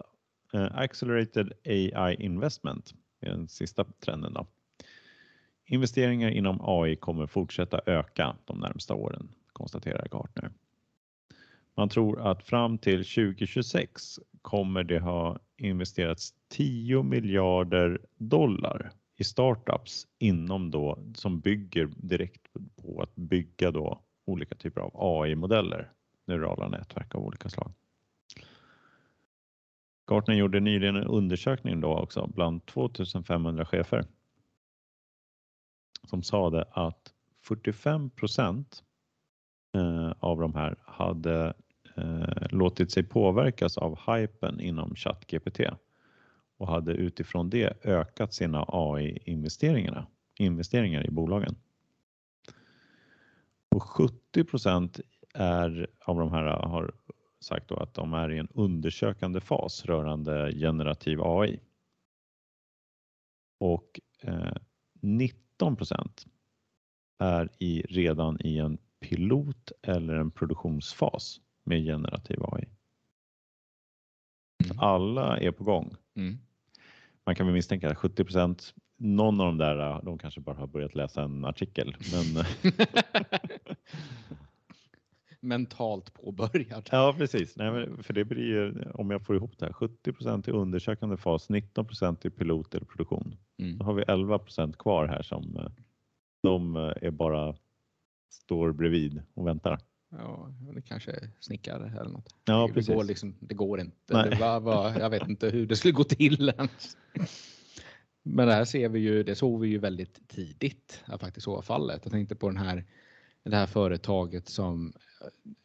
eh, 0.54 0.68
accelerated 0.72 1.54
AI 1.66 2.16
investment 2.20 2.94
är 3.20 3.30
den 3.30 3.48
sista 3.48 3.84
trenden. 3.84 4.34
Då. 4.34 4.48
Investeringar 5.66 6.30
inom 6.30 6.60
AI 6.62 6.96
kommer 6.96 7.28
fortsätta 7.28 7.82
öka 7.86 8.36
de 8.46 8.60
närmsta 8.60 8.94
åren, 8.94 9.30
konstaterar 9.54 10.08
Gartner. 10.12 10.52
Man 11.78 11.90
tror 11.90 12.22
att 12.32 12.44
fram 12.44 12.78
till 12.78 12.98
2026 12.98 14.20
kommer 14.42 14.84
det 14.84 15.00
ha 15.00 15.40
investerats 15.58 16.34
10 16.50 17.04
miljarder 17.04 18.02
dollar 18.18 18.92
i 19.18 19.24
startups 19.24 20.08
inom 20.20 20.72
då 20.72 21.00
som 21.16 21.40
bygger 21.40 21.90
direkt 21.96 22.48
på 22.76 23.02
att 23.02 23.16
bygga 23.16 23.72
då 23.72 24.02
olika 24.26 24.56
typer 24.56 24.82
av 24.82 24.92
AI-modeller, 24.94 25.92
neurala 26.26 26.68
nätverk 26.68 27.16
av 27.16 27.24
olika 27.24 27.50
slag. 27.50 27.72
Gartner 30.10 30.36
gjorde 30.36 30.60
nyligen 30.60 30.96
en 30.96 31.08
undersökning 31.08 31.82
då 31.82 31.98
också 31.98 32.28
bland 32.28 32.66
2500 32.66 33.66
chefer 33.66 34.06
som 36.04 36.24
sade 36.24 36.66
att 36.72 37.14
45 37.44 38.10
procent 38.10 38.84
eh, 39.76 40.12
av 40.20 40.40
de 40.40 40.56
här 40.56 40.76
hade 40.86 41.54
eh, 41.98 42.48
låtit 42.50 42.92
sig 42.92 43.04
påverkas 43.04 43.78
av 43.78 44.00
hypen 44.08 44.60
inom 44.60 44.96
ChatGPT 44.96 45.60
och 46.58 46.68
hade 46.68 46.94
utifrån 46.94 47.50
det 47.50 47.86
ökat 47.86 48.34
sina 48.34 48.66
AI-investeringar 48.68 50.08
investeringar 50.40 51.08
i 51.08 51.12
bolagen. 51.12 51.56
Och 53.70 53.84
70 53.84 54.46
är 55.34 55.88
av 56.06 56.20
de 56.20 56.32
här 56.32 56.44
har 56.44 56.92
sagt 57.40 57.68
då 57.68 57.76
att 57.76 57.94
de 57.94 58.14
är 58.14 58.32
i 58.32 58.38
en 58.38 58.48
undersökande 58.54 59.40
fas 59.40 59.86
rörande 59.86 60.54
generativ 60.54 61.22
AI. 61.22 61.60
Och 63.60 64.00
eh, 64.22 64.56
19 65.02 65.78
är 67.20 67.50
i, 67.60 67.82
redan 67.82 68.38
i 68.42 68.58
en 68.58 68.78
pilot 69.00 69.72
eller 69.82 70.16
en 70.16 70.32
produktionsfas 70.32 71.42
med 71.68 71.84
generativ 71.84 72.38
AI. 72.42 72.66
Mm. 74.66 74.80
Alla 74.80 75.38
är 75.38 75.52
på 75.52 75.64
gång. 75.64 75.96
Mm. 76.16 76.38
Man 77.26 77.36
kan 77.36 77.46
väl 77.46 77.56
misstänka 77.56 77.90
att 77.90 77.98
70 77.98 78.24
procent, 78.24 78.74
någon 78.98 79.42
av 79.42 79.46
de 79.46 79.58
där, 79.58 80.02
de 80.04 80.18
kanske 80.18 80.42
bara 80.42 80.56
har 80.56 80.68
börjat 80.68 80.96
läsa 80.96 81.24
en 81.24 81.46
artikel. 81.46 81.96
Men 82.12 82.46
Mentalt 85.40 86.14
påbörjad. 86.14 86.90
ja, 86.92 87.16
precis. 87.18 87.58
Nej, 87.58 87.88
för 88.04 88.14
det 88.14 88.26
blir 88.26 88.46
ju, 88.46 88.84
om 88.94 89.12
jag 89.12 89.26
får 89.26 89.36
ihop 89.36 89.58
det 89.58 89.66
här, 89.66 89.74
70 89.74 90.14
procent 90.14 90.48
i 90.48 90.52
undersökande 90.52 91.18
fas, 91.18 91.50
19 91.50 91.86
procent 91.86 92.26
i 92.26 92.30
pilot 92.30 92.76
eller 92.76 92.86
produktion. 92.86 93.38
Mm. 93.58 93.78
Då 93.78 93.86
har 93.86 93.94
vi 93.94 94.04
11 94.08 94.40
procent 94.40 94.78
kvar 94.78 95.08
här 95.08 95.22
som 95.22 95.58
eh, 95.58 95.72
de 96.44 96.76
eh, 96.76 96.94
är 97.02 97.12
bara 97.12 97.56
står 98.30 98.72
bredvid 98.72 99.22
och 99.34 99.48
väntar. 99.48 99.80
Ja, 100.10 100.52
det 100.76 100.82
kanske 100.82 101.12
är 101.12 101.30
snickare 101.40 101.94
eller 102.00 102.10
något. 102.10 102.36
Ja, 102.46 102.68
det, 102.68 102.74
precis. 102.74 102.96
går 102.96 103.04
liksom, 103.04 103.36
det 103.40 103.56
går 103.56 103.80
inte. 103.80 104.14
Nej. 104.14 104.30
Det 104.30 104.36
var, 104.36 104.60
var, 104.60 105.00
jag 105.00 105.10
vet 105.10 105.28
inte 105.28 105.50
hur 105.50 105.68
det 105.68 105.76
skulle 105.76 105.92
gå 105.92 106.04
till 106.04 106.50
ens. 106.58 106.98
Men 108.24 108.48
det 108.48 108.54
här 108.54 108.66
ser 108.66 108.90
vi 108.90 109.00
ju, 109.00 109.24
det 109.24 109.36
såg 109.36 109.62
vi 109.62 109.68
ju 109.68 109.78
väldigt 109.78 110.28
tidigt 110.28 111.04
att 111.06 111.22
faktiskt 111.22 111.44
så 111.44 111.56
var 111.56 111.62
fallet. 111.62 112.02
Jag 112.04 112.12
tänkte 112.12 112.36
på 112.36 112.50
den 112.50 112.58
här, 112.58 112.86
det 113.44 113.56
här 113.56 113.66
företaget 113.66 114.50
som, 114.50 114.94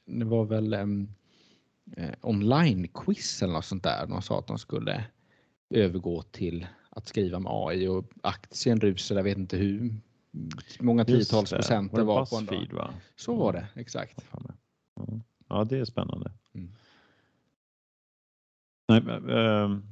det 0.07 0.24
var 0.24 0.44
väl 0.44 0.74
um, 0.74 1.14
eh, 1.96 2.14
online-quiz 2.20 3.42
eller 3.42 3.52
något 3.52 3.64
sånt 3.64 3.83
där. 3.83 4.07
De 4.07 4.22
sa 4.22 4.38
att 4.38 4.46
de 4.46 4.59
skulle 4.59 5.05
övergå 5.70 6.22
till 6.22 6.66
att 6.90 7.09
skriva 7.09 7.38
med 7.38 7.52
AI 7.55 7.88
och 7.88 8.05
aktien 8.22 8.81
rusade, 8.81 9.20
jag 9.20 9.24
vet 9.24 9.38
inte 9.38 9.57
hur 9.57 9.94
många 10.81 11.05
tiotals 11.05 11.51
procent 11.53 11.92
det 11.95 12.03
var 12.05 12.27
på 12.27 12.37
en 12.37 12.47
dag. 12.47 12.68
Va? 12.73 12.90
Så 13.16 13.35
var 13.35 13.53
det, 13.53 13.66
exakt. 13.75 14.25
Ja. 15.49 15.64
Det 15.64 15.79
är 15.79 15.85
spännande. 15.85 16.31
Mm. 16.55 16.71
Nej, 18.88 19.03
ehm, 19.37 19.83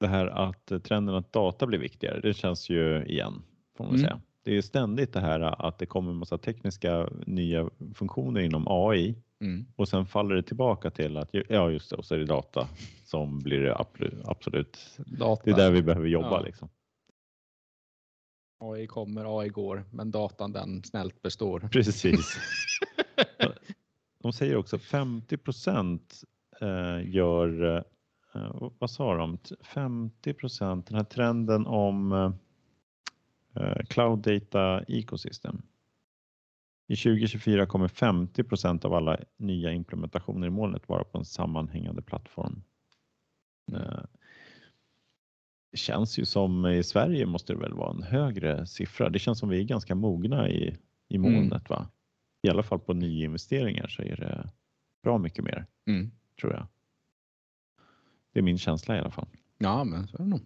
det 0.00 0.06
här 0.06 0.26
att 0.26 0.70
eh, 0.72 0.78
trenden 0.78 1.14
att 1.14 1.32
data 1.32 1.66
blir 1.66 1.78
viktigare, 1.78 2.20
det 2.20 2.34
känns 2.34 2.70
ju 2.70 3.04
igen 3.04 3.42
får 3.76 3.84
man 3.84 3.94
Mm. 3.94 4.04
säga. 4.04 4.20
Det 4.42 4.56
är 4.56 4.62
ständigt 4.62 5.12
det 5.12 5.20
här 5.20 5.40
att 5.66 5.78
det 5.78 5.86
kommer 5.86 6.10
en 6.10 6.16
massa 6.16 6.38
tekniska 6.38 7.08
nya 7.26 7.70
funktioner 7.94 8.40
inom 8.40 8.64
AI 8.68 9.14
Mm. 9.42 9.66
och 9.76 9.88
sen 9.88 10.06
faller 10.06 10.34
det 10.34 10.42
tillbaka 10.42 10.90
till 10.90 11.16
att 11.16 11.28
ja 11.48 11.70
just 11.70 11.90
det, 11.90 11.96
och 11.96 12.04
så 12.04 12.14
är 12.14 12.18
det 12.18 12.24
data 12.24 12.68
som 13.04 13.38
blir 13.38 13.60
det 13.60 13.76
absolut, 13.76 14.14
absolut 14.24 14.78
Data. 14.96 15.42
det 15.44 15.50
är 15.50 15.56
där 15.56 15.70
vi 15.70 15.82
behöver 15.82 16.06
jobba 16.08 16.30
Ja. 16.32 16.40
liksom. 16.40 16.68
AI 18.60 18.86
kommer, 18.86 19.40
AI 19.40 19.48
går, 19.48 19.84
men 19.90 20.10
datan 20.10 20.52
den 20.52 20.82
snällt 20.82 21.22
består. 21.22 21.60
Precis. 21.72 22.36
De 24.22 24.32
säger 24.32 24.56
också 24.56 24.78
50 24.78 25.36
procent 25.36 26.24
eh, 26.60 27.10
gör, 27.10 27.76
eh, 27.76 27.82
eh, 28.34 28.70
vad 28.78 28.90
sa 28.90 29.16
de, 29.16 29.38
50 29.60 30.32
procent, 30.34 30.86
den 30.86 30.96
här 30.96 31.04
trenden 31.04 31.66
om 31.66 32.34
cloud 33.88 34.18
data 34.18 34.82
ecosystem. 34.88 35.62
I 36.88 36.96
2024 36.96 37.66
kommer 37.66 37.88
50 37.88 38.44
procent 38.44 38.84
av 38.84 38.94
alla 38.94 39.18
nya 39.36 39.72
implementationer 39.72 40.46
i 40.46 40.50
molnet 40.50 40.88
vara 40.88 41.04
på 41.04 41.18
en 41.18 41.24
sammanhängande 41.24 42.02
plattform. 42.02 42.62
Eh, 45.70 45.72
Det 45.72 45.76
känns 45.78 46.18
ju 46.18 46.24
som 46.24 46.66
i 46.66 46.82
Sverige 46.82 47.26
måste 47.26 47.52
det 47.52 47.58
väl 47.58 47.74
vara 47.74 47.90
en 47.90 48.02
högre 48.02 48.66
siffra. 48.66 49.08
Det 49.10 49.18
känns 49.18 49.38
som 49.38 49.48
vi 49.48 49.60
är 49.60 49.64
ganska 49.64 49.94
mogna 49.94 50.48
i, 50.48 50.76
i 51.08 51.16
Mm. 51.16 51.32
molnet 51.32 51.70
va? 51.70 51.88
I 52.42 52.48
alla 52.50 52.62
fall 52.62 52.78
på 52.80 52.94
nyinvesteringar 52.94 53.86
så 53.88 54.02
är 54.02 54.16
det 54.16 54.50
bra 55.02 55.18
mycket 55.18 55.44
mer 55.44 55.66
Mm. 55.86 56.10
tror 56.40 56.52
jag. 56.52 56.66
Det 58.32 58.38
är 58.40 58.42
min 58.42 58.58
känsla 58.58 58.96
i 58.96 58.98
alla 58.98 59.10
fall. 59.10 59.28
Ja, 59.58 59.84
men 59.84 60.08
så 60.08 60.16
är 60.16 60.22
det 60.22 60.28
nog. 60.28 60.40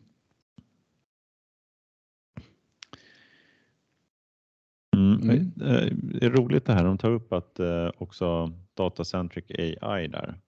Mm. 4.97 5.23
Mm. 5.23 5.53
Eh, 5.61 5.93
Det 5.93 6.27
är 6.27 6.31
roligt 6.31 6.65
det 6.67 6.73
här 6.73 6.85
de 6.85 6.99
tar 6.99 7.11
upp 7.11 7.33
att 7.33 7.59
eh, 7.61 7.91
också 7.99 8.53
datacentric 8.75 9.45
AI 9.81 10.09
där. 10.09 10.41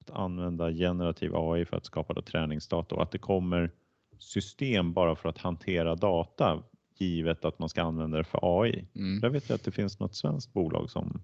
Att 0.00 0.10
använda 0.10 0.70
generativ 0.72 1.36
AI 1.36 1.64
för 1.64 1.76
att 1.76 1.84
skapa 1.86 2.22
träningsdata 2.22 2.94
och 2.94 3.02
att 3.02 3.10
det 3.10 3.18
kommer 3.18 3.70
system 4.18 4.92
bara 4.92 5.16
för 5.16 5.28
att 5.28 5.38
hantera 5.38 5.94
data 5.94 6.62
givet 6.98 7.44
att 7.44 7.58
man 7.58 7.68
ska 7.68 7.82
använda 7.82 8.18
det 8.18 8.24
för 8.24 8.62
AI. 8.62 8.84
Mm. 8.94 9.20
Jag 9.22 9.30
vet 9.30 9.50
ju 9.50 9.54
att 9.54 9.64
det 9.64 9.70
finns 9.70 10.00
något 10.00 10.14
svenskt 10.14 10.52
bolag 10.52 10.90
som, 10.90 11.22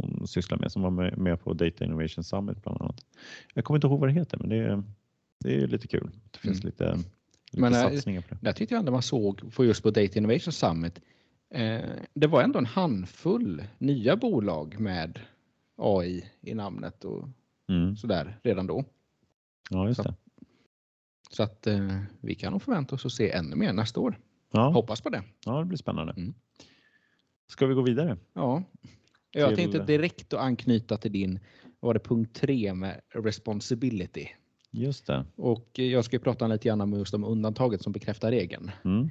som 0.00 0.26
sysslar 0.26 0.58
med, 0.58 0.72
som 0.72 0.82
var 0.82 0.90
med, 0.90 1.18
med 1.18 1.40
på 1.44 1.52
Data 1.52 1.84
Innovation 1.84 2.24
Summit 2.24 2.62
bland 2.62 2.80
annat. 2.82 3.04
Jag 3.54 3.64
kommer 3.64 3.76
inte 3.78 3.86
ihåg 3.86 4.00
vad 4.00 4.08
det 4.08 4.12
heter 4.12 4.38
men 4.38 4.48
det 4.48 4.56
är, 4.56 4.82
det 5.40 5.54
är 5.62 5.66
lite 5.66 5.86
kul. 5.88 6.10
Det 6.30 6.38
finns 6.38 6.58
Mm. 6.64 6.66
lite, 6.66 6.94
lite 6.96 7.60
Men, 7.60 7.72
eh, 7.74 7.80
satsningar 7.80 8.20
på 8.20 8.34
det. 8.34 8.38
Där 8.42 8.52
tyckte 8.52 8.74
jag 8.74 8.78
ändå 8.80 8.92
man 8.92 9.02
såg, 9.02 9.52
för 9.52 9.64
just 9.64 9.82
på 9.82 9.90
Data 9.90 10.18
Innovation 10.18 10.52
Summit, 10.52 11.00
eh, 11.50 11.80
det 12.14 12.26
var 12.26 12.42
ändå 12.42 12.58
en 12.58 12.66
handfull 12.66 13.64
nya 13.78 14.16
bolag 14.16 14.80
med 14.80 15.20
AI 15.76 16.24
i 16.40 16.54
namnet 16.54 17.04
och 17.04 17.28
Mm. 17.68 17.96
sådär 17.96 18.38
redan 18.42 18.66
då. 18.66 18.84
Ja, 19.70 19.86
just 19.88 19.96
Så. 19.96 20.08
det. 20.08 20.14
Så 21.32 21.42
att 21.42 21.66
eh, 21.66 21.98
vi 22.20 22.34
kan 22.34 22.52
nog 22.52 22.62
förvänta 22.62 22.94
oss 22.94 23.06
att 23.06 23.12
se 23.12 23.30
ännu 23.30 23.56
mer 23.56 23.72
nästa 23.72 24.00
år. 24.00 24.18
Ja, 24.52 24.68
Hoppas 24.70 25.00
på 25.00 25.08
det. 25.10 25.22
ja, 25.44 25.58
det 25.58 25.64
blir 25.64 25.78
spännande. 25.78 26.12
Mm. 26.16 26.34
Ska 27.46 27.66
vi 27.66 27.74
gå 27.74 27.82
vidare? 27.82 28.16
Ja. 28.32 28.62
Jag 29.30 29.48
Till- 29.48 29.56
tänkte 29.56 29.84
direkt 29.84 30.32
att 30.32 30.40
anknyta 30.40 30.96
till 30.96 31.12
din, 31.12 31.40
var 31.80 31.94
det 31.94 32.00
punkt 32.00 32.34
tre 32.40 32.74
med 32.74 33.00
responsibility. 33.14 34.28
Just 34.70 35.06
det. 35.06 35.24
Och 35.36 35.68
eh, 35.78 35.84
jag 35.84 36.04
ska 36.04 36.16
ju 36.16 36.20
prata 36.20 36.46
lite 36.46 36.68
grann 36.68 36.80
om 36.80 36.92
just 36.92 37.14
om 37.14 37.24
undantaget 37.24 37.82
som 37.82 37.92
bekräftar 37.92 38.30
regeln. 38.30 38.70
Mm. 38.84 39.10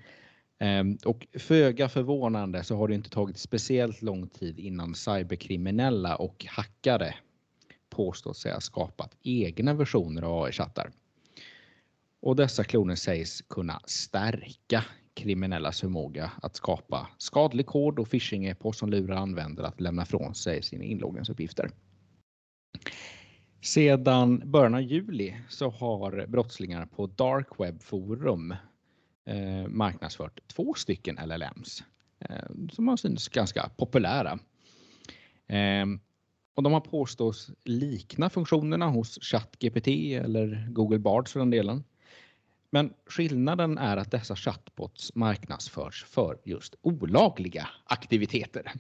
Ehm, 0.60 0.98
Och 1.06 1.28
föga 1.40 1.90
förvånande 1.90 2.64
så 2.64 2.76
har 2.78 2.88
det 2.88 2.96
inte 2.96 3.10
tagit 3.10 3.38
speciellt 3.38 4.02
lång 4.02 4.28
tid 4.28 4.60
innan 4.60 4.96
cyberkriminella 4.96 6.16
och 6.16 6.46
hackare 6.50 7.16
påstår 7.90 8.34
sig 8.34 8.54
ha 8.54 8.60
skapat 8.60 9.16
egna 9.24 9.74
versioner 9.74 10.22
av 10.22 10.44
AI-chattar. 10.44 10.92
Och 12.22 12.36
dessa 12.36 12.64
kloner 12.64 12.96
sägs 12.96 13.42
kunna 13.42 13.82
stärka 13.86 14.86
kriminellas 15.14 15.82
förmåga 15.82 16.32
att 16.42 16.56
skapa 16.56 17.08
skadlig 17.18 17.66
kod 17.66 18.00
och 18.00 18.10
phishing-e-post 18.10 18.80
som 18.80 18.90
lurar 18.90 19.16
användare 19.16 19.68
att 19.68 19.82
lämna 19.82 20.06
från 20.06 20.36
sig 20.36 20.64
sina 20.64 20.84
inloggningsuppgifter. 20.84 21.72
Sedan 23.62 24.42
början 24.46 24.76
av 24.76 24.82
juli 24.82 25.36
så 25.50 25.70
har 25.70 26.26
brottslingar 26.28 26.86
på 26.86 27.08
Dark 27.08 27.48
Web 27.60 27.82
Forum 27.82 28.52
eh, 29.26 29.68
marknadsfört 29.68 30.40
två 30.48 30.74
stycken 30.74 31.20
LLMs 31.26 31.84
eh, 32.20 32.70
som 32.72 32.88
har 32.88 32.98
synts 32.98 33.30
ganska 33.30 33.70
populära. 33.78 34.40
Eh, 35.48 35.86
och 36.56 36.64
de 36.64 36.74
har 36.74 36.82
påstås 36.82 37.52
likna 37.64 38.30
funktionerna 38.30 38.88
hos 38.88 39.20
ChatGPT 39.22 39.88
eller 39.88 40.68
Google 40.70 41.00
Bard 41.00 41.28
för 41.28 41.40
den 41.40 41.50
delen. 41.50 41.84
Men 42.74 42.94
skillnaden 43.06 43.78
är 43.78 43.98
att 43.98 44.12
dessa 44.12 44.36
chatbots 44.36 45.16
marknadsförs 45.16 46.04
för 46.04 46.40
just 46.44 46.76
olagliga 46.82 47.70
aktiviteter. 47.86 48.72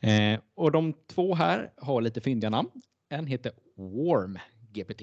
Eh, 0.00 0.40
och 0.54 0.72
de 0.72 0.94
två 1.06 1.34
här 1.34 1.72
har 1.76 2.00
lite 2.00 2.20
fyndiga 2.20 2.50
namn. 2.50 2.70
En 3.08 3.26
heter 3.26 3.52
Warm 3.76 4.38
GPT 4.72 5.02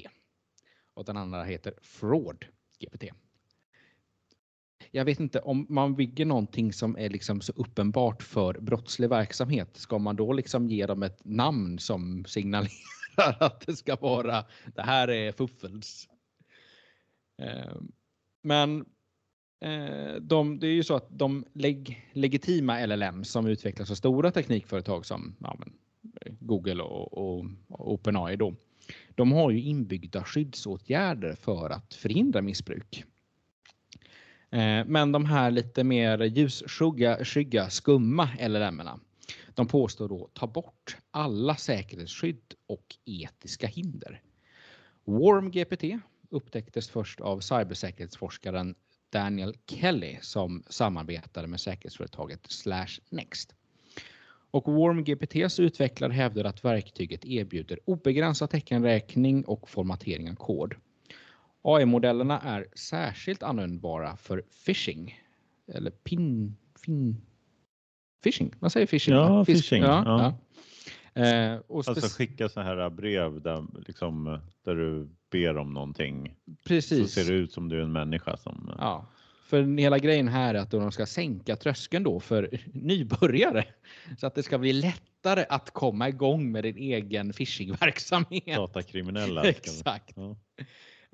och 0.94 1.06
den 1.06 1.18
andra 1.18 1.44
heter 1.44 1.74
Fraud 1.82 2.46
GPT. 2.80 3.04
Jag 4.92 5.06
vet 5.06 5.20
inte 5.20 5.40
om 5.40 5.66
man 5.70 5.96
bygger 5.96 6.26
någonting 6.26 6.74
som 6.74 6.98
är 6.98 7.10
liksom 7.10 7.42
så 7.42 7.54
uppenbart 7.56 8.24
för 8.24 8.54
brottslig 8.54 9.10
verksamhet. 9.10 9.78
Ska 9.78 10.00
man 10.00 10.16
då 10.16 10.34
liksom 10.34 10.70
ge 10.70 10.86
dem 10.86 11.04
ett 11.04 11.26
namn 11.26 11.80
som 11.80 12.26
signalerar 12.26 12.70
att 13.44 13.62
det 13.66 13.76
ska 13.76 13.96
vara 13.96 14.46
det 14.76 14.82
här 14.82 15.08
är 15.08 15.32
fuffens? 15.32 16.10
Eh, 17.44 17.76
men 18.44 18.86
eh, 19.62 20.16
de, 20.22 20.60
det 20.60 20.68
är 20.68 20.74
ju 20.74 20.84
så 20.84 20.96
att 20.96 21.08
de 21.10 21.46
leg, 21.54 22.10
legitima 22.14 22.86
LLM 22.86 23.24
som 23.24 23.48
utvecklas 23.48 23.92
av 23.92 23.96
stora 23.96 24.32
teknikföretag 24.32 25.06
som 25.06 25.36
ja, 25.40 25.56
men, 25.60 25.74
Google 26.40 26.84
och, 26.84 27.14
och, 27.14 27.46
och 27.70 27.94
OpenAI 27.94 28.36
då. 28.36 28.56
De 29.16 29.32
har 29.32 29.52
ju 29.52 29.62
inbyggda 29.62 30.24
skyddsåtgärder 30.24 31.36
för 31.36 31.70
att 31.70 31.94
förhindra 31.94 32.42
missbruk. 32.42 33.04
Eh, 34.50 34.86
men 34.86 35.12
de 35.12 35.26
här 35.26 35.52
lite 35.52 35.84
mer 35.84 36.24
ljusskygga, 36.24 37.26
skygga, 37.26 37.70
skumma 37.70 38.30
LLM-erna, 38.40 39.00
de 39.54 39.68
påstår 39.68 40.10
då 40.10 40.30
ta 40.34 40.48
bort 40.48 40.98
alla 41.12 41.56
säkerhetsskydd 41.56 42.54
och 42.68 42.96
etiska 43.06 43.68
hinder. 43.68 44.22
Warm 45.06 45.52
GPT 45.52 45.84
upptäcktes 46.34 46.90
först 46.90 47.22
av 47.22 47.40
cybersäkerhetsforskaren 47.40 48.76
Daniel 49.10 49.56
Kelly 49.68 50.18
som 50.22 50.64
samarbetade 50.70 51.48
med 51.48 51.60
säkerhetsföretaget 51.60 52.52
Slash 52.52 53.00
Next. 53.10 53.56
Och 54.52 54.74
WarmGPTs 54.74 55.60
utvecklare 55.60 56.14
hävdar 56.14 56.44
att 56.46 56.66
verktyget 56.66 57.26
erbjuder 57.26 57.80
obegränsad 57.86 58.50
teckenräkning 58.50 59.46
och 59.46 59.70
formatering 59.70 60.30
av 60.30 60.36
kod. 60.36 60.74
AI-modellerna 61.62 62.40
är 62.40 62.68
särskilt 62.76 63.44
användbara 63.44 64.18
för 64.18 64.44
phishing. 64.66 65.20
Eller 65.74 65.92
pin... 65.92 66.58
Fin, 66.86 67.22
phishing? 68.24 68.54
Vad 68.60 68.72
säger 68.72 68.88
phishing? 68.88 69.14
Ja, 69.14 69.46
phishing. 69.46 69.84
Ja, 69.84 70.04
ja. 70.06 70.34
Eh, 71.22 71.60
och 71.68 71.88
alltså 71.88 72.18
skicka 72.18 72.50
så 72.50 72.62
här 72.62 72.90
brev 72.90 73.42
där, 73.42 73.66
liksom, 73.88 74.40
där 74.64 74.76
du 74.76 75.10
ber 75.34 75.58
om 75.58 75.74
någonting. 75.74 76.36
Precis. 76.66 77.14
Så 77.14 77.22
ser 77.22 77.32
det 77.32 77.38
ut 77.38 77.52
som 77.52 77.70
du 77.70 77.78
är 77.78 77.84
en 77.84 77.92
människa 77.92 78.38
som... 78.38 78.76
Ja, 78.80 79.06
för 79.46 79.78
hela 79.78 79.98
grejen 79.98 80.28
här 80.28 80.56
är 80.56 80.60
att 80.60 80.72
de 80.72 80.92
ska 80.92 81.06
sänka 81.06 81.56
tröskeln 81.56 82.04
då 82.04 82.20
för 82.20 82.60
nybörjare. 82.74 83.66
Så 84.18 84.28
att 84.28 84.36
det 84.36 84.44
ska 84.44 84.58
bli 84.58 84.74
lättare 84.74 85.46
att 85.50 85.72
komma 85.72 86.10
igång 86.10 86.52
med 86.52 86.64
din 86.64 86.78
egen 86.78 87.34
phishingverksamhet. 87.34 88.56
Datakriminella. 88.56 89.44
Exakt. 89.50 90.16
Ja. 90.16 90.36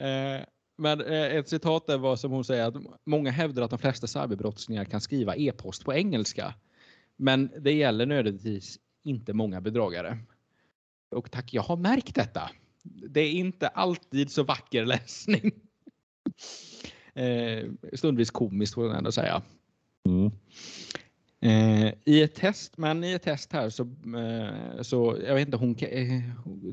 Eh, 0.06 0.42
men 0.78 1.02
eh, 1.02 1.36
ett 1.36 1.50
citat 1.50 1.88
där 1.88 1.98
var 1.98 2.16
som 2.16 2.32
hon 2.32 2.44
säger 2.44 2.68
att 2.68 2.76
många 3.06 3.32
hävdar 3.32 3.64
att 3.64 3.70
de 3.70 3.80
flesta 3.80 4.08
cyberbrottslingar 4.08 4.86
kan 4.86 5.02
skriva 5.02 5.36
e-post 5.36 5.86
på 5.86 5.94
engelska. 5.94 6.54
Men 7.16 7.52
det 7.60 7.74
gäller 7.74 8.06
nödvändigtvis 8.06 8.80
inte 9.04 9.34
många 9.34 9.62
bedragare. 9.62 10.18
Och 11.12 11.32
tack, 11.32 11.54
jag 11.54 11.62
har 11.62 11.78
märkt 11.78 12.16
detta. 12.16 12.50
Det 12.84 13.22
är 13.22 13.32
inte 13.32 13.68
alltid 13.68 14.32
så 14.32 14.44
vacker 14.44 14.86
läsning. 14.86 15.52
Eh, 17.14 17.70
stundvis 17.94 18.32
komiskt 18.32 18.74
får 18.74 18.88
jag 18.88 18.98
ändå 18.98 19.12
säga. 19.12 19.42
Mm. 20.06 20.32
Eh, 21.42 21.94
I 22.06 22.22
ett 22.22 22.36
test, 22.36 22.78
men 22.78 23.04
i 23.04 23.12
ett 23.12 23.24
test 23.24 23.54
här 23.54 23.70
så, 23.70 23.84
eh, 24.18 24.82
så 24.82 25.18
jag 25.26 25.36
vet 25.36 25.48
inte, 25.48 25.58
hon, 25.58 25.76
eh, 25.80 26.22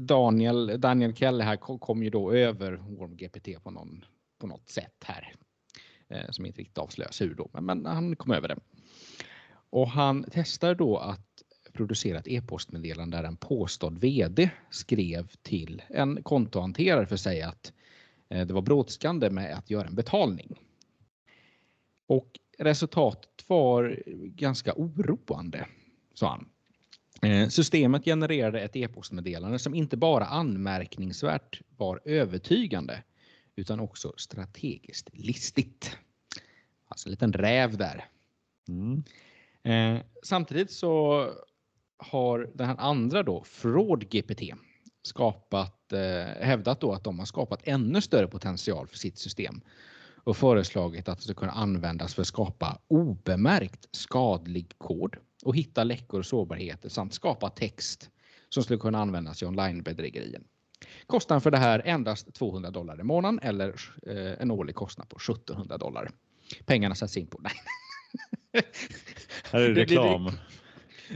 Daniel, 0.01 0.81
Daniel 0.81 1.15
Kelle 1.15 1.45
här 1.45 1.57
kom, 1.57 1.79
kom 1.79 2.03
ju 2.03 2.11
då 2.11 2.33
över 2.33 2.73
WormGPT 2.73 3.63
på, 3.63 3.71
någon, 3.71 4.05
på 4.39 4.47
något 4.47 4.69
sätt 4.69 5.05
här. 5.05 5.35
Eh, 6.09 6.31
som 6.31 6.47
inte 6.47 6.61
riktigt 6.61 6.79
avslöjas 6.79 7.21
hur 7.21 7.35
då, 7.35 7.51
men, 7.53 7.65
men 7.65 7.87
han 7.87 8.17
kom 8.17 8.33
över 8.33 8.49
det. 8.49 8.57
Och 9.71 9.89
han 9.89 10.25
testar 10.33 10.75
då 10.75 10.99
att 10.99 11.36
producera 11.77 12.19
ett 12.19 12.29
e-postmeddelande 12.29 13.17
där 13.17 13.25
en 13.25 13.37
påstådd 13.37 13.99
VD 13.99 14.51
skrev 14.71 15.27
till 15.43 15.83
en 15.89 16.23
kontohanterare 16.23 17.07
för 17.07 17.15
att 17.15 17.21
säga 17.21 17.49
att 17.49 17.73
Eh, 18.29 18.47
det 18.47 18.55
var 18.55 18.63
brådskande 18.63 19.31
med 19.31 19.59
att 19.59 19.71
göra 19.71 19.87
en 19.87 19.95
betalning. 19.95 20.61
Och 22.07 22.39
resultatet 22.59 23.45
var 23.47 24.03
ganska 24.29 24.75
oroande, 24.77 25.67
sa 26.15 26.29
han. 26.29 26.49
Eh, 27.31 27.49
systemet 27.49 28.05
genererade 28.05 28.61
ett 28.61 28.77
e-postmeddelande 28.77 29.59
som 29.59 29.75
inte 29.75 29.97
bara 29.97 30.25
anmärkningsvärt 30.25 31.61
var 31.77 32.01
övertygande 32.05 33.03
utan 33.57 33.81
också 33.81 34.13
strategiskt 34.17 35.11
listigt. 35.13 35.97
Alltså 36.89 37.09
en 37.09 37.11
liten 37.11 37.33
räv 37.33 37.77
där. 37.77 38.05
Mm. 38.69 39.03
Eh, 39.63 40.03
samtidigt 40.23 40.71
så 40.71 41.25
har 41.99 42.51
den 42.55 42.67
här 42.67 42.77
andra 42.79 43.23
då, 43.23 43.45
Fraud 43.45 44.11
GPT, 44.11 44.43
skapat, 45.03 45.93
eh, 45.93 46.45
hävdat 46.47 46.81
då 46.81 46.93
att 46.93 47.05
de 47.05 47.19
har 47.19 47.27
skapat 47.27 47.61
ännu 47.65 48.01
större 48.01 48.27
potential 48.27 48.87
för 48.87 48.99
sitt 48.99 49.19
system 49.19 49.61
och 50.25 50.37
föreslagit 50.37 51.09
att 51.09 51.19
det 51.19 51.25
ska 51.25 51.35
kunna 51.35 51.53
användas 51.53 52.15
för 52.15 52.23
att 52.23 52.29
skapa 52.29 52.79
obemärkt 52.89 53.89
skadlig 53.93 54.79
kod 54.79 55.17
och 55.45 55.57
hitta 55.57 55.85
läckor 55.85 56.19
och 56.19 56.27
sårbarheter 56.27 56.89
samt 56.89 57.15
skapa 57.15 57.51
text 57.51 58.11
som 58.49 58.63
skulle 58.63 58.79
kunna 58.79 58.99
användas 58.99 59.43
i 59.43 59.47
onlinebedrägerier. 59.47 60.41
Kostnaden 61.07 61.41
för 61.41 61.51
det 61.51 61.59
här 61.59 61.83
endast 61.85 62.35
200 62.35 62.71
dollar 62.71 63.01
i 63.01 63.03
månaden 63.03 63.41
eller 63.43 63.69
eh, 64.07 64.43
en 64.43 64.51
årlig 64.51 64.75
kostnad 64.75 65.09
på 65.09 65.17
1700 65.17 65.79
dollar. 65.79 66.11
Pengarna 66.65 66.95
sätts 66.95 67.17
in 67.17 67.27
på... 67.27 67.41
Nej. 67.43 67.53
Här 69.53 69.61
är 69.61 69.71
reklam. 69.75 70.25
Det, 70.25 70.31
det, 70.31 70.37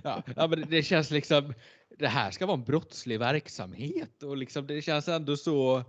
ja, 0.04 0.22
ja, 0.36 0.48
men 0.48 0.64
det 0.70 0.82
känns 0.82 1.10
liksom 1.10 1.54
det 1.98 2.08
här 2.08 2.30
ska 2.30 2.46
vara 2.46 2.58
en 2.58 2.64
brottslig 2.64 3.18
verksamhet 3.18 4.22
och 4.22 4.36
liksom 4.36 4.66
det 4.66 4.82
känns 4.82 5.08
ändå 5.08 5.36
så 5.36 5.84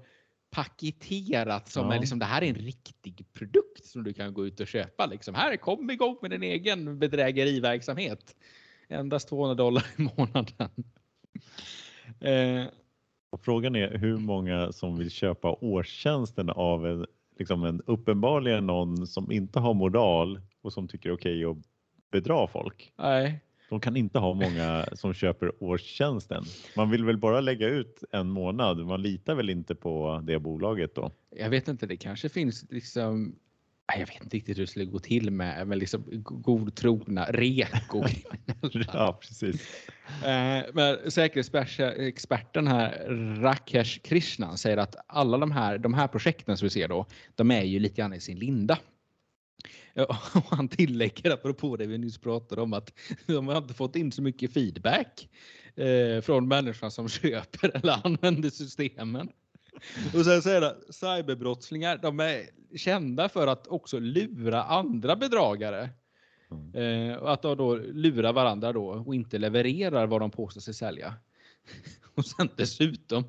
paketerat 0.51 1.69
som 1.69 1.87
ja. 1.87 1.95
är 1.95 1.99
liksom 1.99 2.19
det 2.19 2.25
här 2.25 2.41
är 2.41 2.49
en 2.49 2.55
riktig 2.55 3.25
produkt 3.33 3.85
som 3.85 4.03
du 4.03 4.13
kan 4.13 4.33
gå 4.33 4.45
ut 4.45 4.59
och 4.59 4.67
köpa. 4.67 5.05
Liksom. 5.05 5.35
Här, 5.35 5.57
kom 5.57 5.89
igång 5.89 6.17
med 6.21 6.31
din 6.31 6.43
egen 6.43 6.99
bedrägeriverksamhet. 6.99 8.35
Endast 8.89 9.29
200 9.29 9.55
dollar 9.55 9.85
i 9.97 10.01
månaden. 10.01 10.69
eh. 12.19 12.65
Frågan 13.41 13.75
är 13.75 13.97
hur 13.97 14.17
många 14.17 14.71
som 14.71 14.97
vill 14.97 15.11
köpa 15.11 15.57
årstjänsten 15.61 16.49
av 16.49 16.87
en, 16.87 17.05
liksom 17.39 17.63
en 17.63 17.81
uppenbarligen 17.85 18.67
någon 18.67 19.07
som 19.07 19.31
inte 19.31 19.59
har 19.59 19.73
moral 19.73 20.41
och 20.61 20.73
som 20.73 20.87
tycker 20.87 21.11
okej 21.11 21.45
okay 21.45 21.59
att 21.59 21.65
bedra 22.11 22.47
folk. 22.47 22.93
Nej. 22.97 23.39
De 23.71 23.79
kan 23.79 23.97
inte 23.97 24.19
ha 24.19 24.33
många 24.33 24.85
som 24.93 25.13
köper 25.13 25.63
årstjänsten. 25.63 26.43
Man 26.75 26.89
vill 26.89 27.05
väl 27.05 27.17
bara 27.17 27.41
lägga 27.41 27.67
ut 27.67 28.03
en 28.11 28.29
månad. 28.29 28.85
Man 28.85 29.01
litar 29.01 29.35
väl 29.35 29.49
inte 29.49 29.75
på 29.75 30.21
det 30.23 30.39
bolaget 30.39 30.95
då? 30.95 31.11
Jag 31.35 31.49
vet 31.49 31.67
inte, 31.67 31.85
det 31.85 31.97
kanske 31.97 32.29
finns 32.29 32.65
liksom 32.69 33.35
jag 33.97 34.07
vet 34.07 34.23
inte 34.23 34.37
riktigt 34.37 34.57
hur 34.57 34.63
det 34.63 34.67
skulle 34.67 34.85
gå 34.85 34.99
till 34.99 35.31
med, 35.31 35.67
med 35.67 35.77
liksom 35.77 36.03
godtrogna 36.23 37.25
reko 37.25 38.03
Ja, 38.93 39.19
precis. 39.21 39.87
Eh, 40.25 40.63
men 40.73 41.11
säkerhetsexperten 41.11 42.67
här, 42.67 43.05
Rakesh 43.41 43.99
Krishnan, 44.01 44.57
säger 44.57 44.77
att 44.77 44.95
alla 45.07 45.37
de 45.37 45.51
här, 45.51 45.77
de 45.77 45.93
här 45.93 46.07
projekten 46.07 46.57
som 46.57 46.65
vi 46.65 46.69
ser 46.69 46.87
då, 46.87 47.05
de 47.35 47.51
är 47.51 47.63
ju 47.63 47.79
lite 47.79 47.95
grann 47.95 48.13
i 48.13 48.19
sin 48.19 48.39
linda. 48.39 48.77
Och 50.33 50.55
han 50.57 50.67
tillägger 50.67 51.31
apropå 51.31 51.75
det 51.75 51.87
vi 51.87 51.97
nyss 51.97 52.17
pratade 52.17 52.61
om 52.61 52.73
att 52.73 52.93
de 53.25 53.47
har 53.47 53.57
inte 53.57 53.73
fått 53.73 53.95
in 53.95 54.11
så 54.11 54.21
mycket 54.21 54.53
feedback. 54.53 55.29
eh, 55.75 56.21
från 56.21 56.47
människan 56.47 56.91
som 56.91 57.09
köper 57.09 57.77
eller 57.77 58.07
använder 58.07 58.49
systemen. 58.49 59.29
Och 60.13 60.25
sen 60.25 60.53
är 60.53 60.61
det 60.61 60.75
cyberbrottslingar. 60.89 61.97
De 61.97 62.19
är 62.19 62.45
kända 62.77 63.29
för 63.29 63.47
att 63.47 63.67
också 63.67 63.99
lura 63.99 64.63
andra 64.63 65.15
bedragare. 65.15 65.89
Mm. 66.51 67.09
Eh, 67.11 67.17
och 67.17 67.33
att 67.33 67.41
de 67.41 67.57
då 67.57 67.75
lurar 67.75 68.33
varandra 68.33 68.73
då 68.73 68.87
och 68.87 69.15
inte 69.15 69.37
levererar 69.37 70.07
vad 70.07 70.21
de 70.21 70.31
påstår 70.31 70.61
sig 70.61 70.73
sälja. 70.73 71.13
Och 72.15 72.25
sen 72.25 72.49
dessutom, 72.55 73.23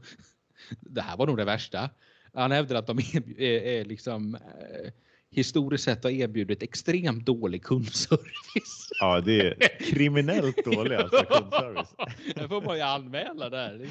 det 0.80 1.00
här 1.00 1.16
var 1.16 1.26
nog 1.26 1.36
det 1.36 1.44
värsta. 1.44 1.90
Han 2.32 2.52
hävdar 2.52 2.76
att 2.76 2.86
de 2.86 2.98
är, 2.98 3.40
är, 3.40 3.62
är 3.62 3.84
liksom 3.84 4.34
eh, 4.34 4.92
historiskt 5.32 5.84
sett 5.84 6.04
har 6.04 6.10
erbjudit 6.10 6.62
extremt 6.62 7.26
dålig 7.26 7.62
kundservice. 7.62 8.88
Ja, 9.00 9.20
det 9.20 9.40
är 9.40 9.92
kriminellt 9.92 10.64
dålig 10.64 10.96
alltså, 10.96 11.24
kundservice. 11.30 11.94
Det 12.34 12.48
får 12.48 12.62
man 12.62 12.76
ju 12.76 12.82
anmäla 12.82 13.50
där. 13.50 13.90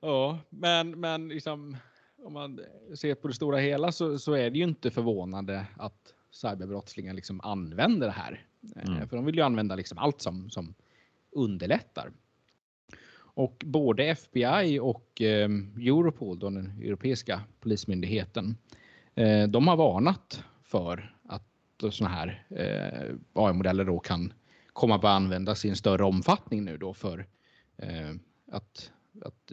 Ja, 0.00 0.38
men, 0.48 1.00
men 1.00 1.28
liksom, 1.28 1.76
om 2.24 2.32
man 2.32 2.60
ser 2.94 3.14
på 3.14 3.28
det 3.28 3.34
stora 3.34 3.58
hela 3.58 3.92
så, 3.92 4.18
så 4.18 4.32
är 4.32 4.50
det 4.50 4.58
ju 4.58 4.64
inte 4.64 4.90
förvånande 4.90 5.66
att 5.76 6.14
cyberbrottslingar 6.30 7.14
liksom 7.14 7.40
använder 7.40 8.06
det 8.06 8.12
här. 8.12 8.44
Eh, 8.76 8.82
Mm. 8.88 9.08
För 9.08 9.16
de 9.16 9.24
vill 9.24 9.36
ju 9.36 9.42
använda 9.42 9.74
liksom 9.74 9.98
allt 9.98 10.20
som, 10.20 10.50
som 10.50 10.74
underlättar. 11.30 12.12
Och 13.18 13.62
både 13.66 14.04
FBI 14.04 14.78
och 14.82 15.22
eh, 15.22 15.50
Europol, 15.76 16.38
då 16.38 16.50
den 16.50 16.82
europeiska 16.82 17.40
polismyndigheten, 17.60 18.56
de 19.48 19.68
har 19.68 19.76
varnat 19.76 20.44
för 20.62 21.16
att 21.24 21.44
sådana 21.90 22.14
här 22.14 22.44
eh, 22.50 23.16
AI-modeller 23.32 23.84
då 23.84 23.98
kan 23.98 24.32
komma 24.72 24.94
att 24.94 25.04
användas 25.04 25.64
i 25.64 25.68
en 25.68 25.76
större 25.76 26.04
omfattning 26.04 26.64
nu 26.64 26.76
då 26.76 26.94
för 26.94 27.26
eh, 27.76 28.10
att, 28.52 28.92
att 29.24 29.52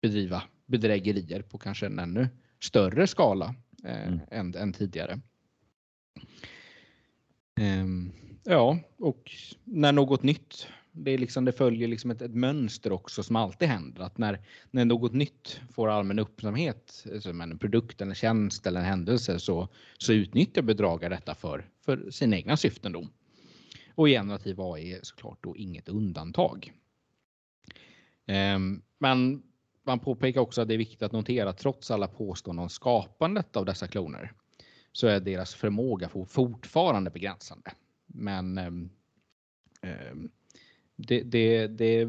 bedriva 0.00 0.42
bedrägerier 0.66 1.42
på 1.42 1.58
kanske 1.58 1.86
en 1.86 1.98
ännu 1.98 2.28
större 2.60 3.06
skala 3.06 3.54
eh, 3.84 4.06
Mm. 4.06 4.20
än, 4.30 4.54
än 4.54 4.72
tidigare. 4.72 5.20
Ehm, 7.60 8.12
ja, 8.44 8.78
och 8.98 9.30
när 9.64 9.92
något 9.92 10.22
nytt, 10.22 10.68
det, 10.96 11.10
är 11.10 11.18
liksom, 11.18 11.44
det 11.44 11.52
följer 11.52 11.88
liksom 11.88 12.10
ett, 12.10 12.22
ett 12.22 12.34
mönster 12.34 12.92
också 12.92 13.22
som 13.22 13.36
alltid 13.36 13.68
händer. 13.68 14.02
Att 14.02 14.18
när, 14.18 14.40
när 14.70 14.84
något 14.84 15.12
nytt 15.12 15.60
får 15.72 15.88
allmän 15.88 16.18
uppmärksamhet, 16.18 17.04
alltså, 17.12 17.28
som 17.28 17.40
en 17.40 17.58
produkt, 17.58 18.00
eller 18.00 18.14
tjänst 18.14 18.66
eller 18.66 18.80
en 18.80 18.86
händelse, 18.86 19.38
så, 19.38 19.68
så 19.98 20.12
utnyttjar 20.12 20.62
bedragare 20.62 21.14
detta 21.14 21.34
för, 21.34 21.68
för 21.84 22.10
sina 22.10 22.36
egna 22.36 22.56
syften. 22.56 22.92
Då. 22.92 23.08
Och 23.94 24.06
generativ 24.06 24.60
AI 24.60 24.92
är 24.92 25.00
såklart 25.02 25.38
då 25.40 25.56
inget 25.56 25.88
undantag. 25.88 26.72
Ehm, 28.26 28.82
Men 28.98 29.42
man 29.86 29.98
påpekar 29.98 30.40
också 30.40 30.62
att 30.62 30.68
det 30.68 30.74
är 30.74 30.78
viktigt 30.78 31.02
att 31.02 31.12
notera 31.12 31.50
att 31.50 31.58
trots 31.58 31.90
alla 31.90 32.08
påståenden 32.08 32.62
om 32.62 32.68
skapandet 32.68 33.56
av 33.56 33.64
dessa 33.64 33.88
kloner 33.88 34.32
så 34.92 35.06
är 35.06 35.20
deras 35.20 35.54
förmåga 35.54 36.08
fortfarande 36.28 37.10
begränsande. 37.10 37.72
Men 38.06 38.58
eh, 38.58 40.14
det, 40.96 41.22
det, 41.22 41.66
det, 41.66 42.04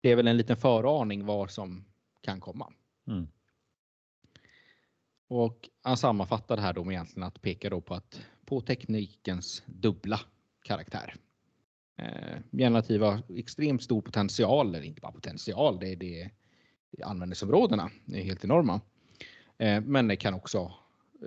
det 0.00 0.10
är 0.10 0.16
väl 0.16 0.28
en 0.28 0.36
liten 0.36 0.56
föraning 0.56 1.26
vad 1.26 1.50
som 1.50 1.84
kan 2.20 2.40
komma. 2.40 2.72
Mm. 3.06 3.28
Och 5.28 5.68
han 5.82 5.96
sammanfattar 5.96 6.56
det 6.56 6.62
här 6.62 6.72
då 6.72 6.84
med 6.84 6.92
egentligen 6.92 7.26
att 7.26 7.42
peka 7.42 7.70
då 7.70 7.80
på 7.80 7.94
att 7.94 8.20
på 8.44 8.60
teknikens 8.60 9.62
dubbla 9.66 10.20
karaktär. 10.62 11.14
Eh, 11.96 12.38
generativa 12.52 13.10
har 13.10 13.22
extremt 13.28 13.82
stor 13.82 14.02
potential, 14.02 14.68
eller 14.68 14.84
inte 14.84 15.00
bara 15.00 15.12
potential, 15.12 15.78
det 15.80 15.92
är 15.92 15.96
det 15.96 16.30
användningsområdena 17.02 17.90
är 18.06 18.22
helt 18.22 18.44
enorma. 18.44 18.80
Eh, 19.58 19.80
men 19.80 20.08
det 20.08 20.16
kan 20.16 20.34
också 20.34 20.72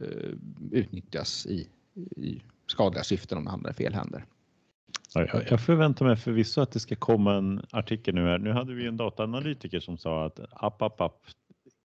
eh, 0.02 0.32
utnyttjas 0.72 1.46
i, 1.46 1.70
i 2.16 2.42
skadliga 2.68 3.04
syften 3.04 3.38
om 3.38 3.44
det 3.44 3.52
hamnar 3.52 3.70
i 3.70 3.74
fel 3.74 3.94
händer. 3.94 4.26
Ja, 5.16 5.28
Jag 5.34 5.44
jag 5.52 5.62
förväntar 5.62 6.06
mig 6.06 6.16
förvisso 6.16 6.62
att 6.62 6.72
det 6.72 6.80
ska 6.80 6.96
komma 6.96 7.36
en 7.36 7.66
artikel 7.72 8.16
nu 8.16 8.22
här. 8.22 8.38
Nu 8.38 8.52
hade 8.52 8.74
vi 8.74 8.88
en 8.88 8.98
dataanalytiker 8.98 9.80
som 9.80 9.98
sa 9.98 10.26
att 10.26 10.40
app, 10.52 10.82
app, 10.82 11.02
app, 11.02 11.26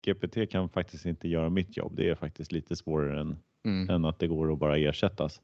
GPT 0.06 0.50
kan 0.50 0.68
faktiskt 0.68 1.06
inte 1.06 1.28
göra 1.28 1.50
mitt 1.50 1.76
jobb. 1.76 1.92
Det 1.96 2.08
är 2.08 2.14
faktiskt 2.14 2.52
lite 2.52 2.76
svårare 2.76 3.20
än, 3.20 3.38
Mm. 3.64 3.90
än 3.90 4.04
att 4.04 4.18
det 4.18 4.26
går 4.26 4.52
att 4.52 4.58
bara 4.58 4.78
ersättas. 4.78 5.40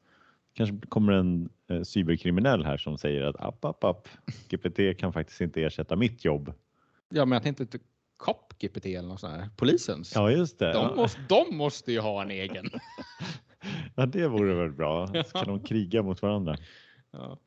Kanske 0.55 0.77
kommer 0.89 1.13
en 1.13 1.49
eh, 1.71 1.83
cyberkriminell 1.83 2.65
här 2.65 2.77
som 2.77 2.99
säger 2.99 3.23
att 3.23 3.37
app, 3.41 3.65
app, 3.65 3.85
app, 3.85 4.09
GPT 4.49 4.99
kan 4.99 5.13
faktiskt 5.13 5.41
inte 5.41 5.63
ersätta 5.63 5.97
mitt 5.97 6.25
jobb. 6.25 6.53
Ja, 7.09 7.25
men 7.25 7.33
jag 7.37 7.43
tänkte 7.43 7.63
inte 7.63 7.79
COP 8.17 8.53
GPT 8.59 8.87
eller 8.87 9.09
något 9.09 9.21
sånt 9.21 9.33
här. 9.37 9.49
Polisens. 9.57 10.13
Ja, 10.15 10.31
just 10.31 10.59
det. 10.59 10.73
De, 10.73 10.83
Ja. 10.83 10.95
måste, 10.97 11.21
de 11.29 11.57
måste 11.57 11.93
ju 11.93 12.01
ha 12.01 12.23
en 12.23 12.31
egen. 12.31 12.71
Ja, 13.95 14.07
det 14.07 14.29
vore 14.29 14.55
väl 14.55 14.73
bra. 14.73 15.07
Så 15.27 15.39
kan 15.39 15.49
de 15.49 15.61
kriga 15.61 16.03
mot 16.03 16.23
varandra. 16.23 16.57
Ja. 17.11 17.39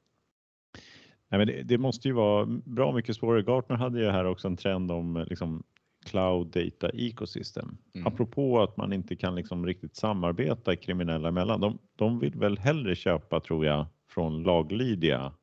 Nej, 1.38 1.46
men 1.46 1.56
det, 1.56 1.64
det 1.64 1.78
måste 1.78 2.08
ju 2.08 2.14
vara 2.14 2.46
bra 2.66 2.92
mycket 2.92 3.16
svårare. 3.16 3.42
Gartner 3.42 3.76
hade 3.76 4.00
ju 4.00 4.10
här 4.10 4.26
också 4.26 4.48
en 4.48 4.58
trend 4.58 4.92
om 4.92 5.26
liksom, 5.30 5.64
cloud 6.06 6.48
data 6.48 6.90
ecosystem. 6.94 7.78
Mm. 7.96 8.08
Apropå 8.08 8.62
att 8.62 8.78
man 8.78 8.94
inte 8.94 9.16
kan 9.16 9.36
liksom 9.36 9.66
riktigt 9.66 9.96
samarbeta 9.96 10.76
kriminella 10.76 11.28
emellan. 11.28 11.60
De, 11.62 11.78
de 11.96 12.20
vill 12.20 12.34
väl 12.36 12.58
hellre 12.58 12.96
köpa, 12.96 13.40
tror 13.40 13.66
jag, 13.66 13.86
från 14.10 14.44
laglydiga 14.44 15.34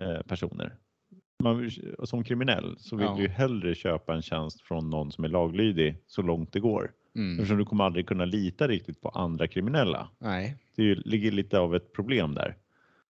eh, 0.00 0.22
personer. 0.22 0.74
Man, 1.42 1.70
som 2.04 2.24
kriminell 2.24 2.74
så 2.78 2.96
vill 2.96 3.06
Ja. 3.06 3.16
du 3.16 3.28
hellre 3.28 3.74
köpa 3.74 4.14
en 4.14 4.22
tjänst 4.22 4.60
från 4.60 4.90
någon 4.90 5.12
som 5.12 5.24
är 5.24 5.28
laglydig 5.28 5.96
så 6.06 6.22
långt 6.22 6.52
det 6.52 6.60
går. 6.60 6.92
Mm. 7.14 7.32
Eftersom 7.38 7.58
du 7.58 7.64
kommer 7.64 7.84
aldrig 7.84 8.06
kunna 8.06 8.24
lita 8.24 8.68
riktigt 8.68 9.00
på 9.00 9.08
andra 9.08 9.46
kriminella. 9.48 10.08
Nej. 10.18 10.56
Det 10.76 10.94
ligger 10.94 11.32
lite 11.32 11.58
av 11.58 11.74
ett 11.74 11.92
problem 11.92 12.34
där. 12.34 12.56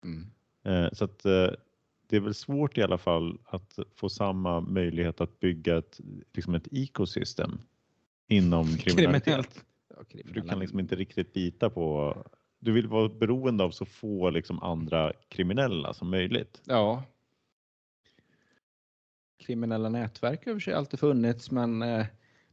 Mm. 0.05 0.27
Eh, 0.65 0.91
Så 0.93 1.05
att 1.05 1.25
eh, 1.25 1.49
det 2.13 2.17
är 2.17 2.21
väl 2.21 2.35
svårt 2.35 2.79
i 2.79 2.83
alla 2.83 2.99
fall 2.99 3.39
att 3.45 3.79
få 3.95 4.09
samma 4.09 4.61
möjlighet 4.61 5.21
att 5.21 5.41
bygga 5.41 5.79
ett, 5.79 6.01
liksom 6.33 6.55
ett 6.55 6.69
ekosystem 6.71 7.61
inom 8.29 8.77
kriminalitet. 8.79 9.25
Kriminellt. 9.25 9.65
Ja, 9.89 10.05
För 10.27 10.35
du 10.35 10.43
kan 10.43 10.59
liksom 10.59 10.81
inte 10.81 10.97
riktigt 10.97 11.37
lita 11.37 11.71
på, 11.71 12.17
du 12.59 12.73
vill 12.73 12.87
vara 12.89 13.09
beroende 13.09 13.65
av 13.65 13.71
så 13.71 13.85
få 13.85 14.31
liksom 14.31 14.63
andra 14.63 15.13
kriminella 15.29 15.95
som 15.95 16.11
möjligt. 16.11 16.63
Ja. 16.65 17.03
Kriminella 19.39 19.89
nätverk 19.89 20.47
har 20.47 20.59
sig 20.59 20.75
alltid 20.75 21.01
funnits, 21.01 21.51
men 21.51 21.83
eh, 21.83 22.07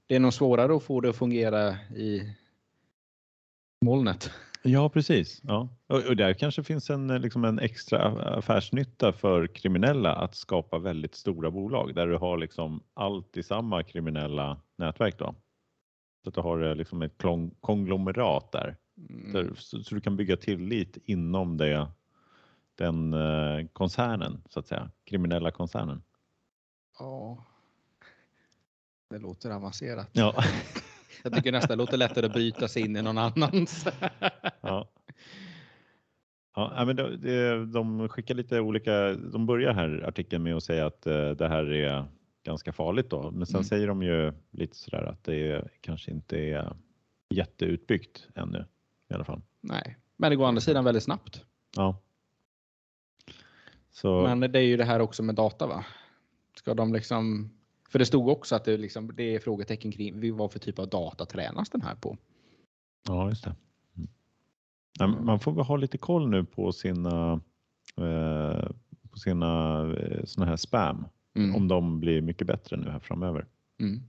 det 0.07 0.15
är 0.15 0.19
nog 0.19 0.33
svårare 0.33 0.75
att 0.75 0.83
få 0.83 1.01
det 1.01 1.09
att 1.09 1.15
fungera 1.15 1.75
i 1.95 2.33
molnet. 3.85 4.31
Ja, 4.63 4.89
precis. 4.89 5.41
Ja. 5.43 5.69
Och, 5.87 6.05
och 6.05 6.15
där 6.15 6.33
kanske 6.33 6.63
finns 6.63 6.89
en, 6.89 7.09
eh, 7.09 7.19
liksom 7.19 7.45
en 7.45 7.59
extra 7.59 8.01
affärsnytta 8.37 9.13
för 9.13 9.47
kriminella 9.47 10.15
att 10.15 10.35
skapa 10.35 10.79
väldigt 10.79 11.15
stora 11.15 11.51
bolag 11.51 11.95
där 11.95 12.07
du 12.07 12.17
har 12.17 12.37
liksom 12.37 12.83
allt 12.93 13.37
i 13.37 13.43
samma 13.43 13.83
kriminella 13.83 14.61
nätverk. 14.77 15.19
Då. 15.19 15.35
Så 16.23 16.29
att 16.29 16.35
du 16.35 16.41
har 16.41 16.63
eh, 16.63 16.75
liksom 16.75 17.01
ett 17.01 17.17
klong- 17.17 17.55
konglomerat 17.59 18.51
där. 18.51 18.77
Mm. 19.09 19.33
Där, 19.33 19.53
så, 19.55 19.83
så 19.83 19.95
du 19.95 20.01
kan 20.01 20.17
bygga 20.17 20.37
tillit 20.37 20.97
inom 21.05 21.57
det, 21.57 21.87
den 22.75 23.13
eh, 23.13 23.67
koncernen, 23.73 24.43
så 24.49 24.59
att 24.59 24.67
säga. 24.67 24.91
Kriminella 25.05 25.51
koncernen. 25.51 26.03
Ja. 26.99 27.45
Det 29.09 29.17
låter 29.19 29.49
avancerat. 29.51 30.09
Ja. 30.11 30.43
Jag 31.23 31.33
tycker 31.33 31.51
nästan 31.51 31.77
det 31.77 31.83
låter 31.83 31.97
lättare 31.97 32.25
att 32.25 32.33
bryta 32.33 32.67
sig 32.67 32.81
in 32.81 32.95
i 32.95 33.01
någon 33.01 33.17
annans. 33.17 33.87
ja. 34.61 34.89
Ja, 36.55 36.85
men 36.85 36.95
de, 36.95 37.71
de, 37.71 38.09
skickar 38.09 38.35
lite 38.35 38.59
olika, 38.59 39.13
de 39.13 39.45
börjar 39.45 39.73
här 39.73 40.03
artikeln 40.07 40.43
med 40.43 40.55
att 40.55 40.63
säga 40.63 40.85
att 40.85 41.07
eh, 41.07 41.29
det 41.31 41.47
här 41.47 41.73
är 41.73 42.05
ganska 42.43 42.73
farligt 42.73 43.09
då, 43.09 43.31
men 43.31 43.45
sen 43.45 43.55
Mm. 43.55 43.63
säger 43.63 43.87
de 43.87 44.03
ju 44.03 44.33
lite 44.51 44.75
sådär 44.75 45.03
att 45.03 45.23
det 45.23 45.67
kanske 45.81 46.11
inte 46.11 46.37
är 46.39 46.73
jätteutbyggt 47.29 48.27
ännu 48.35 48.65
i 49.09 49.13
alla 49.13 49.23
fall. 49.23 49.41
Nej, 49.61 49.97
men 50.17 50.29
det 50.29 50.35
går 50.35 50.43
å 50.45 50.47
andra 50.47 50.61
sidan 50.61 50.83
väldigt 50.83 51.03
snabbt. 51.03 51.45
Ja. 51.75 52.01
Så, 53.91 54.21
Men 54.21 54.39
det 54.39 54.59
är 54.59 54.63
ju 54.63 54.77
det 54.77 54.85
här 54.85 54.99
också 54.99 55.23
med 55.23 55.35
data 55.35 55.67
va? 55.67 55.85
Ska 56.55 56.73
de 56.73 56.93
liksom... 56.93 57.49
För 57.89 57.99
det 57.99 58.05
stod 58.05 58.27
också 58.27 58.55
att 58.55 58.65
det, 58.65 58.77
liksom, 58.77 59.11
det 59.15 59.35
är 59.35 59.39
frågetecken 59.39 59.91
kring 59.91 60.37
vad 60.37 60.51
för 60.51 60.59
typ 60.59 60.79
av 60.79 60.89
data 60.89 61.25
tränas 61.25 61.69
den 61.69 61.81
här 61.81 61.95
på. 61.95 62.17
Ja, 63.07 63.29
just 63.29 63.43
det. 63.43 63.55
Mm. 64.99 65.25
Man 65.25 65.39
får 65.39 65.51
väl 65.51 65.65
ha 65.65 65.77
lite 65.77 65.97
koll 65.97 66.29
nu 66.29 66.43
på 66.43 66.71
sina, 66.71 67.41
eh, 67.97 68.69
på 69.11 69.19
sina 69.19 69.81
eh, 69.97 70.25
såna 70.25 70.45
här 70.45 70.55
spam, 70.55 71.05
Mm. 71.35 71.55
om 71.55 71.67
de 71.67 71.99
blir 71.99 72.21
mycket 72.21 72.47
bättre 72.47 72.77
nu 72.77 72.89
här 72.89 72.99
framöver. 72.99 73.45
Mm. 73.79 74.01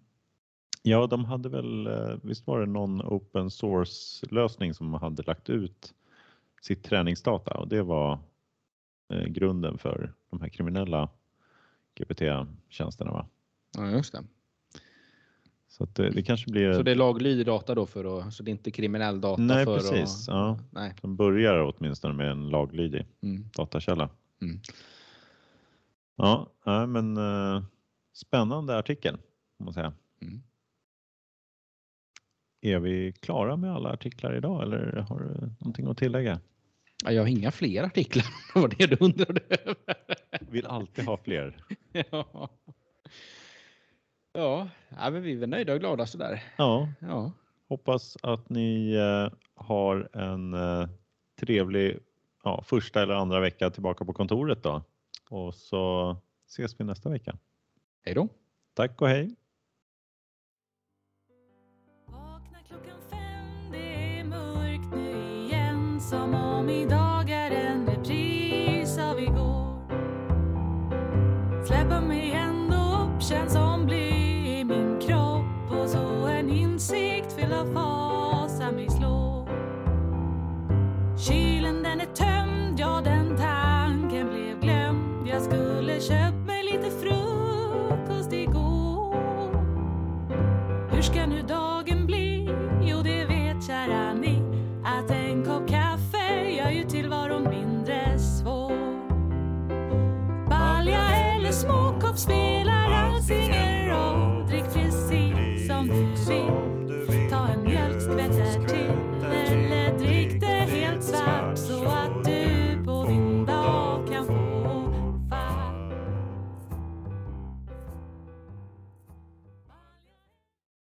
Ja, 0.83 1.07
de 1.07 1.24
hade 1.24 1.49
väl, 1.49 1.87
eh, 1.87 2.16
visst 2.22 2.47
var 2.47 2.61
det 2.61 2.66
någon 2.66 3.03
open 3.03 3.51
source 3.51 4.26
lösning 4.31 4.74
som 4.74 4.95
hade 4.95 5.22
lagt 5.22 5.51
ut 5.51 5.95
sitt 6.62 6.85
träningsdata 6.85 7.59
och 7.59 7.68
det 7.68 7.83
var 7.83 8.18
eh, 9.12 9.24
grunden 9.24 9.78
för 9.78 10.12
de 10.31 10.41
här 10.41 10.49
kriminella 10.49 11.09
GPT-tjänsterna. 11.95 13.11
Va? 13.12 13.26
Ja, 13.81 13.91
just 13.91 14.12
det. 14.12 14.24
Så 15.68 15.85
att 15.85 15.95
det, 15.95 16.11
det 16.11 16.22
kanske 16.22 16.51
blir... 16.51 16.72
Så 16.72 16.83
det 16.83 16.91
är 16.91 16.95
laglydig 16.95 17.47
data 17.47 17.74
då 17.74 17.87
för 17.87 18.18
att, 18.18 18.35
så 18.35 18.43
det 18.43 18.49
är 18.51 18.53
inte 18.53 18.70
kriminell 18.70 19.20
data? 19.20 19.43
Nej, 19.43 19.64
för 19.64 19.74
precis. 19.76 20.28
Att, 20.28 20.35
Ja. 20.35 20.59
nej. 20.70 20.95
De 21.03 21.16
börjar 21.16 21.59
åtminstone 21.76 22.14
med 22.14 22.31
en 22.31 22.49
laglydig 22.49 23.07
Mm. 23.22 23.45
datakälla. 23.57 24.11
Mm. 24.43 24.61
Ja, 26.16 26.51
nej, 26.66 26.87
men 26.87 27.16
eh, 27.16 27.62
spännande 28.12 28.78
artikel, 28.78 29.18
man 29.59 29.74
säga. 29.74 29.93
Mm. 30.22 30.43
Är 32.61 32.78
vi 32.78 33.12
klara 33.12 33.57
med 33.57 33.72
alla 33.74 33.89
artiklar 33.93 34.37
idag 34.37 34.62
eller 34.62 35.07
har 35.09 35.18
du 35.20 35.47
någonting 35.61 35.87
att 35.87 35.99
tillägga? 35.99 36.41
Ja, 37.05 37.12
jag 37.12 37.22
har 37.22 37.28
inga 37.28 37.51
fler 37.51 37.83
artiklar. 37.83 38.24
Det 38.55 38.61
var 38.61 38.68
det 38.78 38.87
du 38.87 38.97
undrade 39.01 39.41
över. 39.49 39.76
Vill 40.51 40.66
alltid 40.66 41.05
ha 41.05 41.16
fler. 41.16 41.64
ja. 42.11 42.49
Ja, 44.33 44.68
ja, 44.89 45.11
men 45.11 45.22
vi 45.22 45.33
är 45.33 45.37
väl 45.37 45.49
nöjda 45.49 45.72
och 45.72 45.81
glada 45.81 46.07
sådär. 46.07 46.43
Ja, 46.57 46.89
Ja, 47.01 47.33
hoppas 47.68 48.16
att 48.22 48.49
ni 48.51 48.93
eh, 48.95 49.39
har 49.55 50.09
en 50.12 50.55
eh, 50.55 50.89
trevlig 51.41 51.99
ja, 52.45 52.62
första 52.66 53.03
eller 53.03 53.14
andra 53.14 53.41
vecka 53.41 53.70
tillbaka 53.70 54.05
på 54.05 54.12
kontoret 54.12 54.62
då. 54.62 54.83
Och 55.31 55.55
så 55.55 56.16
ses 56.47 56.81
vi 56.81 56.85
nästa 56.85 57.09
vecka. 57.11 57.39
hej 58.05 58.14
då. 58.14 58.28
Tack 58.74 59.03
och 59.03 59.09
hej! 59.09 59.37